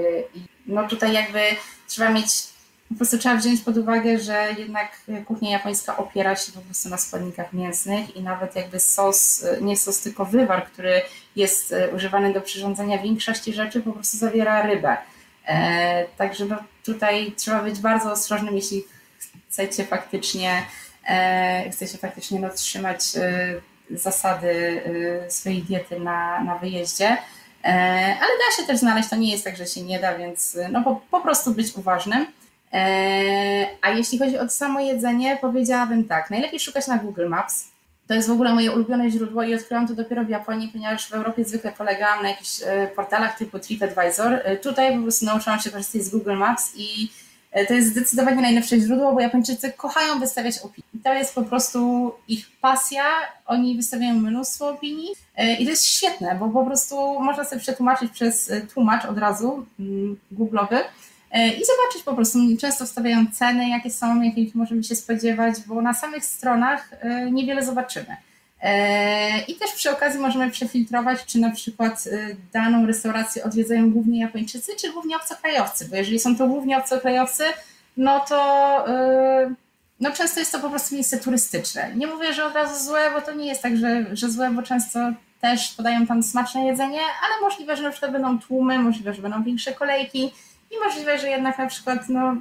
[0.67, 1.41] no tutaj jakby
[1.89, 2.29] trzeba mieć
[2.89, 6.97] po prostu trzeba wziąć pod uwagę, że jednak kuchnia japońska opiera się po prostu na
[6.97, 11.03] składnikach mięsnych i nawet jakby sos, nie sos, tylko wywar, który
[11.37, 14.97] jest e, używany do przyrządzenia większości rzeczy, po prostu zawiera rybę.
[15.47, 18.85] E, także no, tutaj trzeba być bardzo ostrożnym, jeśli
[19.49, 20.63] chcecie faktycznie,
[21.09, 23.01] e, chcecie faktycznie no, trzymać
[23.91, 24.83] zasady
[25.29, 27.17] swojej diety na, na wyjeździe.
[27.63, 30.83] Ale da się też znaleźć, to nie jest tak, że się nie da, więc no,
[30.83, 32.27] po, po prostu być uważnym.
[33.83, 37.76] A jeśli chodzi o samo jedzenie, powiedziałabym tak, najlepiej szukać na Google Maps.
[38.09, 41.15] To jest w ogóle moje ulubione źródło i odkryłam to dopiero w Japonii, ponieważ w
[41.15, 44.41] Europie zwykle polegałam na jakichś e, portalach typu TripAdvisor.
[44.45, 47.11] E, tutaj po prostu nauczyłam się korzystać z Google Maps i
[47.69, 50.89] to jest zdecydowanie najlepsze źródło, bo Japończycy kochają wystawiać opinie.
[51.05, 53.05] To jest po prostu ich pasja.
[53.47, 55.09] Oni wystawiają mnóstwo opinii
[55.59, 60.17] i to jest świetne, bo po prostu można sobie przetłumaczyć przez tłumacz od razu mm,
[60.31, 60.85] googlowy E,
[61.33, 62.39] i zobaczyć po prostu.
[62.61, 67.65] Często wstawiają ceny, jakie są, jakich możemy się spodziewać, bo na samych stronach e, niewiele
[67.65, 68.17] zobaczymy.
[68.63, 72.05] E, I też przy okazji możemy przefiltrować, czy na przykład
[72.53, 77.45] daną restaurację odwiedzają głównie Japończycy, czy głównie obcokrajowcy, bo jeżeli są to głównie obcokrajowcy,
[77.97, 78.85] no to
[80.01, 81.91] no często jest to po prostu miejsce turystyczne.
[81.97, 84.63] Nie mówię, że od razu złe, bo to nie jest tak, że, że złe, bo
[84.63, 85.01] często
[85.41, 89.43] też podają tam smaczne jedzenie, ale możliwe, że na przykład będą tłumy, możliwe, że będą
[89.43, 90.33] większe kolejki
[90.71, 92.37] i możliwe, że jednak na przykład no,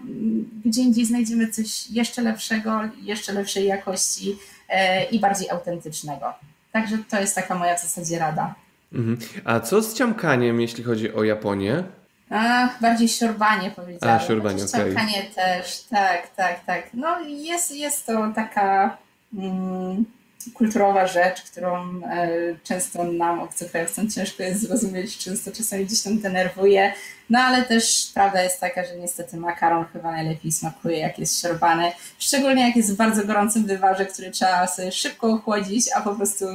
[0.66, 4.38] gdzie indziej znajdziemy coś jeszcze lepszego, jeszcze lepszej jakości
[4.70, 6.34] e, i bardziej autentycznego.
[6.72, 8.56] Także to jest taka moja w zasadzie rada.
[8.94, 9.18] Mhm.
[9.46, 11.84] A co z ciamkaniem, jeśli chodzi o Japonię?
[12.30, 14.18] A, bardziej siorbanie powiedziałam.
[14.18, 14.92] A, siorbanie, okej.
[14.92, 15.24] Okay.
[15.36, 16.90] też, tak, tak, tak.
[16.94, 18.98] No jest, jest to taka
[19.34, 20.06] mm,
[20.54, 22.30] kulturowa rzecz, którą e,
[22.64, 26.94] często nam, obcokrajowcom, ciężko jest zrozumieć, często czasami gdzieś tam denerwuje,
[27.30, 31.92] no ale też prawda jest taka, że niestety makaron chyba najlepiej smakuje, jak jest siorbany,
[32.20, 36.46] szczególnie jak jest w bardzo gorącym wywarze, który trzeba sobie szybko ochłodzić, a po prostu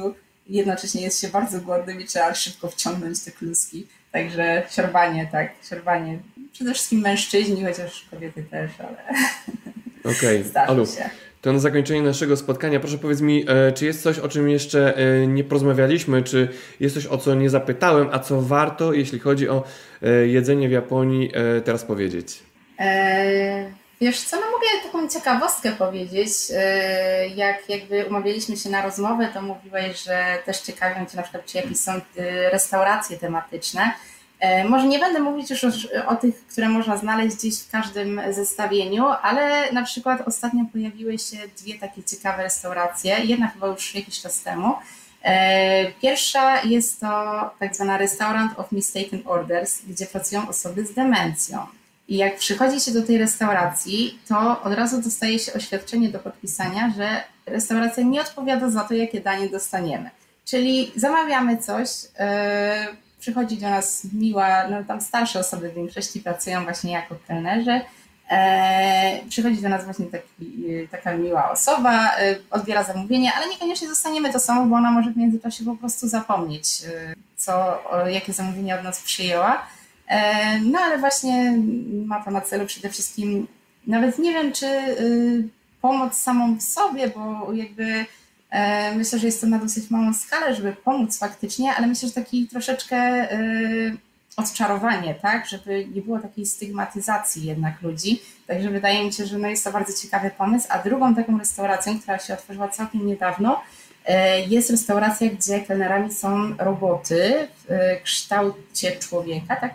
[0.47, 3.87] jednocześnie jest się bardzo głodnym i trzeba szybko wciągnąć te kluski.
[4.11, 6.19] Także siorbanie, tak, siorbanie.
[6.53, 8.97] Przede wszystkim mężczyźni, chociaż kobiety też, ale
[10.15, 10.67] Okej, okay.
[10.67, 11.09] Alu, się.
[11.41, 14.97] To na zakończenie naszego spotkania proszę powiedz mi, e, czy jest coś, o czym jeszcze
[14.97, 16.47] e, nie porozmawialiśmy, czy
[16.79, 19.63] jest coś, o co nie zapytałem, a co warto, jeśli chodzi o
[20.01, 21.31] e, jedzenie w Japonii,
[21.65, 22.39] teraz powiedzieć?
[24.01, 26.31] Wiesz co, no mogę taką ciekawostkę powiedzieć.
[27.35, 31.57] Jak jakby umawialiśmy się na rozmowę, to mówiłeś, że też ciekawią Cię na przykład, czy
[31.57, 31.91] jakieś są
[32.51, 33.91] restauracje tematyczne.
[34.41, 39.05] E, może nie będę mówić już o, tych, które można znaleźć gdzieś w każdym zestawieniu,
[39.21, 44.41] ale na przykład ostatnio pojawiły się dwie takie ciekawe restauracje, jedna chyba już jakiś czas
[44.41, 44.73] temu.
[45.23, 51.65] E, pierwsza jest to tak zwana Restaurant of Mistaken Orders, gdzie pracują osoby z demencją.
[52.07, 56.93] I jak przychodzi się do tej restauracji, to od razu dostaje się oświadczenie do podpisania,
[56.97, 60.09] że restauracja nie odpowiada za to, jakie danie dostaniemy.
[60.45, 66.63] Czyli zamawiamy coś, yy, przychodzi do nas miła, no tam starsze osoby w większości pracują
[66.63, 67.81] właśnie jako kelnerzy.
[68.31, 70.27] E, przychodzi do nas właśnie taki,
[70.91, 75.17] taka miła osoba, e, odbiera zamówienie, ale niekoniecznie zostaniemy to samo, bo ona może w
[75.17, 79.67] międzyczasie po prostu zapomnieć, e, co, jakie zamówienie od nas przyjęła.
[80.07, 81.57] E, no ale właśnie
[82.05, 83.47] ma to na celu przede wszystkim,
[83.87, 85.47] nawet nie wiem, czy y,
[85.81, 88.05] pomoc samą w sobie, bo jakby
[88.95, 92.47] myślę, że jest to na dosyć małą skalę, żeby pomóc faktycznie, ale myślę, że taki
[92.47, 93.37] troszeczkę e,
[94.37, 98.21] odczarowanie, tak, żeby nie było takiej stygmatyzacji jednak ludzi.
[98.47, 100.67] Także wydaje mi się, że no jest to bardzo ciekawy pomysł.
[100.69, 103.90] A drugą taką restauracją, która się otworzyła całkiem niedawno, E,
[104.47, 109.73] jest restauracja, gdzie kelnerami są roboty w e, kształcie człowieka, tak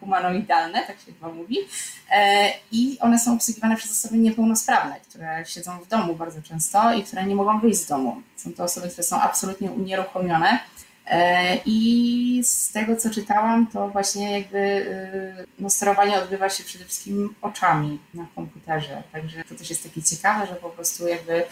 [0.00, 1.58] humanoidalne, tak się chyba mówi.
[2.10, 7.04] E, I one są obsługiwane przez osoby niepełnosprawne, które siedzą w domu bardzo często i
[7.04, 8.22] które nie mogą wyjść z domu.
[8.36, 10.58] Są to osoby, które są absolutnie unieruchomione.
[11.66, 14.86] I z tego, co czytałam, to właśnie jakby
[15.58, 19.02] no, sterowanie odbywa się przede wszystkim oczami na komputerze.
[19.12, 21.44] Także to też jest takie ciekawe, że po prostu jakby E,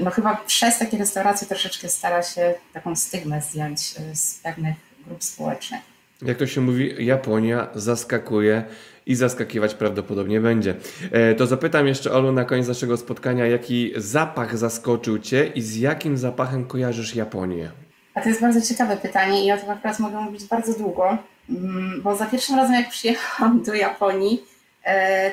[0.00, 4.74] no chyba przez takie restauracje troszeczkę stara się taką stygmę zdjąć e, z pewnych
[5.06, 5.80] grup społecznych.
[6.22, 8.64] Jak to się mówi, Japonia zaskakuje
[9.06, 10.74] i zaskakiwać prawdopodobnie będzie.
[11.12, 15.76] E, to zapytam jeszcze Olu na koniec naszego spotkania, jaki zapach zaskoczył Cię i z
[15.76, 17.70] jakim zapachem kojarzysz Japonię?
[18.14, 21.18] A to jest bardzo ciekawe pytanie i o tym akurat mogę mówić bardzo długo,
[21.50, 24.44] mm, bo za pierwszym razem jak przyjechałam do Japonii,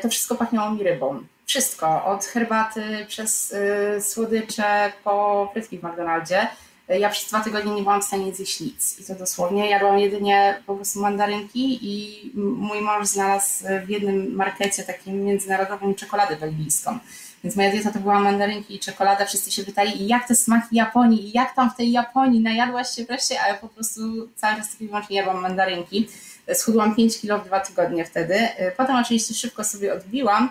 [0.02, 1.24] to wszystko pachniało mi rybą.
[1.46, 6.48] Wszystko, od herbaty przez y, słodycze po frytki w McDonaldzie.
[6.88, 9.00] Ja przez dwa tygodnie nie byłam w stanie zjeść nic.
[9.00, 9.70] I to dosłownie.
[9.70, 16.36] Jadłam jedynie po prostu mandarynki i mój mąż znalazł w jednym markecie takim międzynarodowym czekoladę
[16.36, 17.00] belgijską.
[17.44, 19.26] Więc moja dieta to była mandarynki i czekolada.
[19.26, 23.41] Wszyscy się pytali, jak te smaki Japonii, jak tam w tej Japonii najadłaś się wreszcie,
[23.41, 24.02] a ja po prostu
[24.36, 26.08] cały czas tylko wyłącznie jadłam mandarynki.
[26.54, 28.48] Schudłam 5 kilo w dwa tygodnie wtedy.
[28.78, 30.50] Potem oczywiście szybko sobie odbiłam,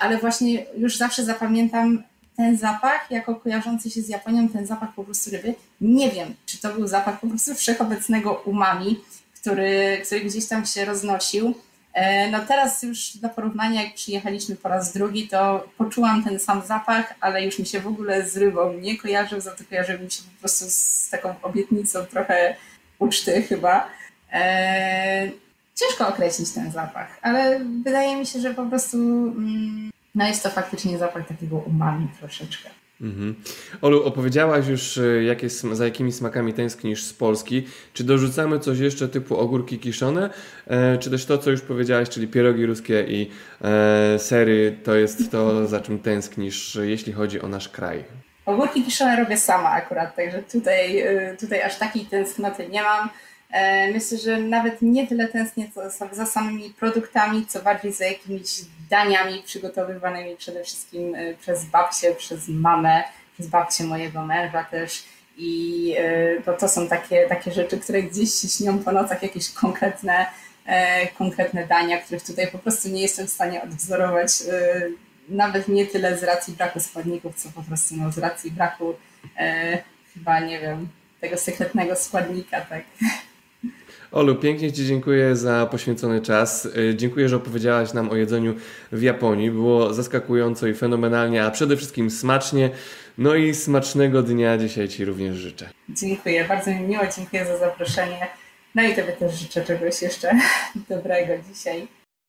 [0.00, 2.02] ale właśnie już zawsze zapamiętam
[2.36, 5.54] ten zapach jako kojarzący się z Japonią, ten zapach po prostu ryby.
[5.80, 9.00] Nie wiem, czy to był zapach po prostu wszechobecnego umami,
[9.40, 11.54] który, który gdzieś tam się roznosił.
[11.92, 16.62] E, no teraz już do porównania, jak przyjechaliśmy po raz drugi, to poczułam ten sam
[16.66, 20.10] zapach, ale już mi się w ogóle z rybą nie kojarzył, za to kojarzył mi
[20.10, 22.56] się po prostu z taką obietnicą trochę
[22.98, 23.88] uczty chyba.
[25.78, 30.50] Ciężko określić ten zapach, ale wydaje mi się, że po prostu mm, no jest to
[30.50, 32.70] faktycznie zapach takiego umami troszeczkę.
[33.00, 33.34] Mhm.
[33.82, 37.66] Olu, opowiedziałaś już, e, jakie, za jakimi smakami tęsknisz z Polski.
[37.92, 40.30] Czy dorzucamy coś jeszcze typu ogórki kiszone,
[40.66, 45.30] e, czy też to, co już powiedziałaś, czyli pierogi ruskie i e, sery, to jest
[45.30, 48.04] to, za czym tęsknisz, jeśli chodzi o nasz kraj?
[48.46, 51.04] Ogórki kiszone robię sama akurat, także tutaj,
[51.40, 53.08] tutaj aż takiej tęsknoty nie mam.
[53.92, 55.66] Myślę, że nawet nie tyle tęsknię
[56.12, 58.50] za samymi produktami, co bardziej za jakimiś
[58.90, 65.04] daniami przygotowywanymi przede wszystkim przez babcię, przez mamę, przez babcię mojego męża też
[65.38, 69.50] i e, to, to są takie, takie rzeczy, które gdzieś się śnią po nocach, jakieś
[69.50, 70.26] konkretne,
[70.66, 74.30] e, konkretne dania, których tutaj po prostu nie jestem w stanie odwzorować.
[74.52, 74.82] E,
[75.28, 78.94] nawet nie tyle z racji braku składników, co po prostu no, z racji braku
[80.14, 80.88] chyba, nie wiem,
[81.20, 82.82] tego sekretnego składnika, tak.
[84.12, 86.68] Olu, pięknie Ci dziękuję za poświęcony czas.
[86.94, 88.54] Dziękuję, że opowiedziałaś nam o jedzeniu
[88.92, 89.50] w Japonii.
[89.50, 92.70] Było zaskakująco i fenomenalnie, a przede wszystkim smacznie.
[93.18, 95.68] No i smacznego dnia dzisiaj Ci również życzę.
[95.88, 98.26] Dziękuję, bardzo mi miło, dziękuję za zaproszenie.
[98.74, 100.30] No i Tobie też życzę czegoś jeszcze
[100.90, 101.88] dobrego dzisiaj.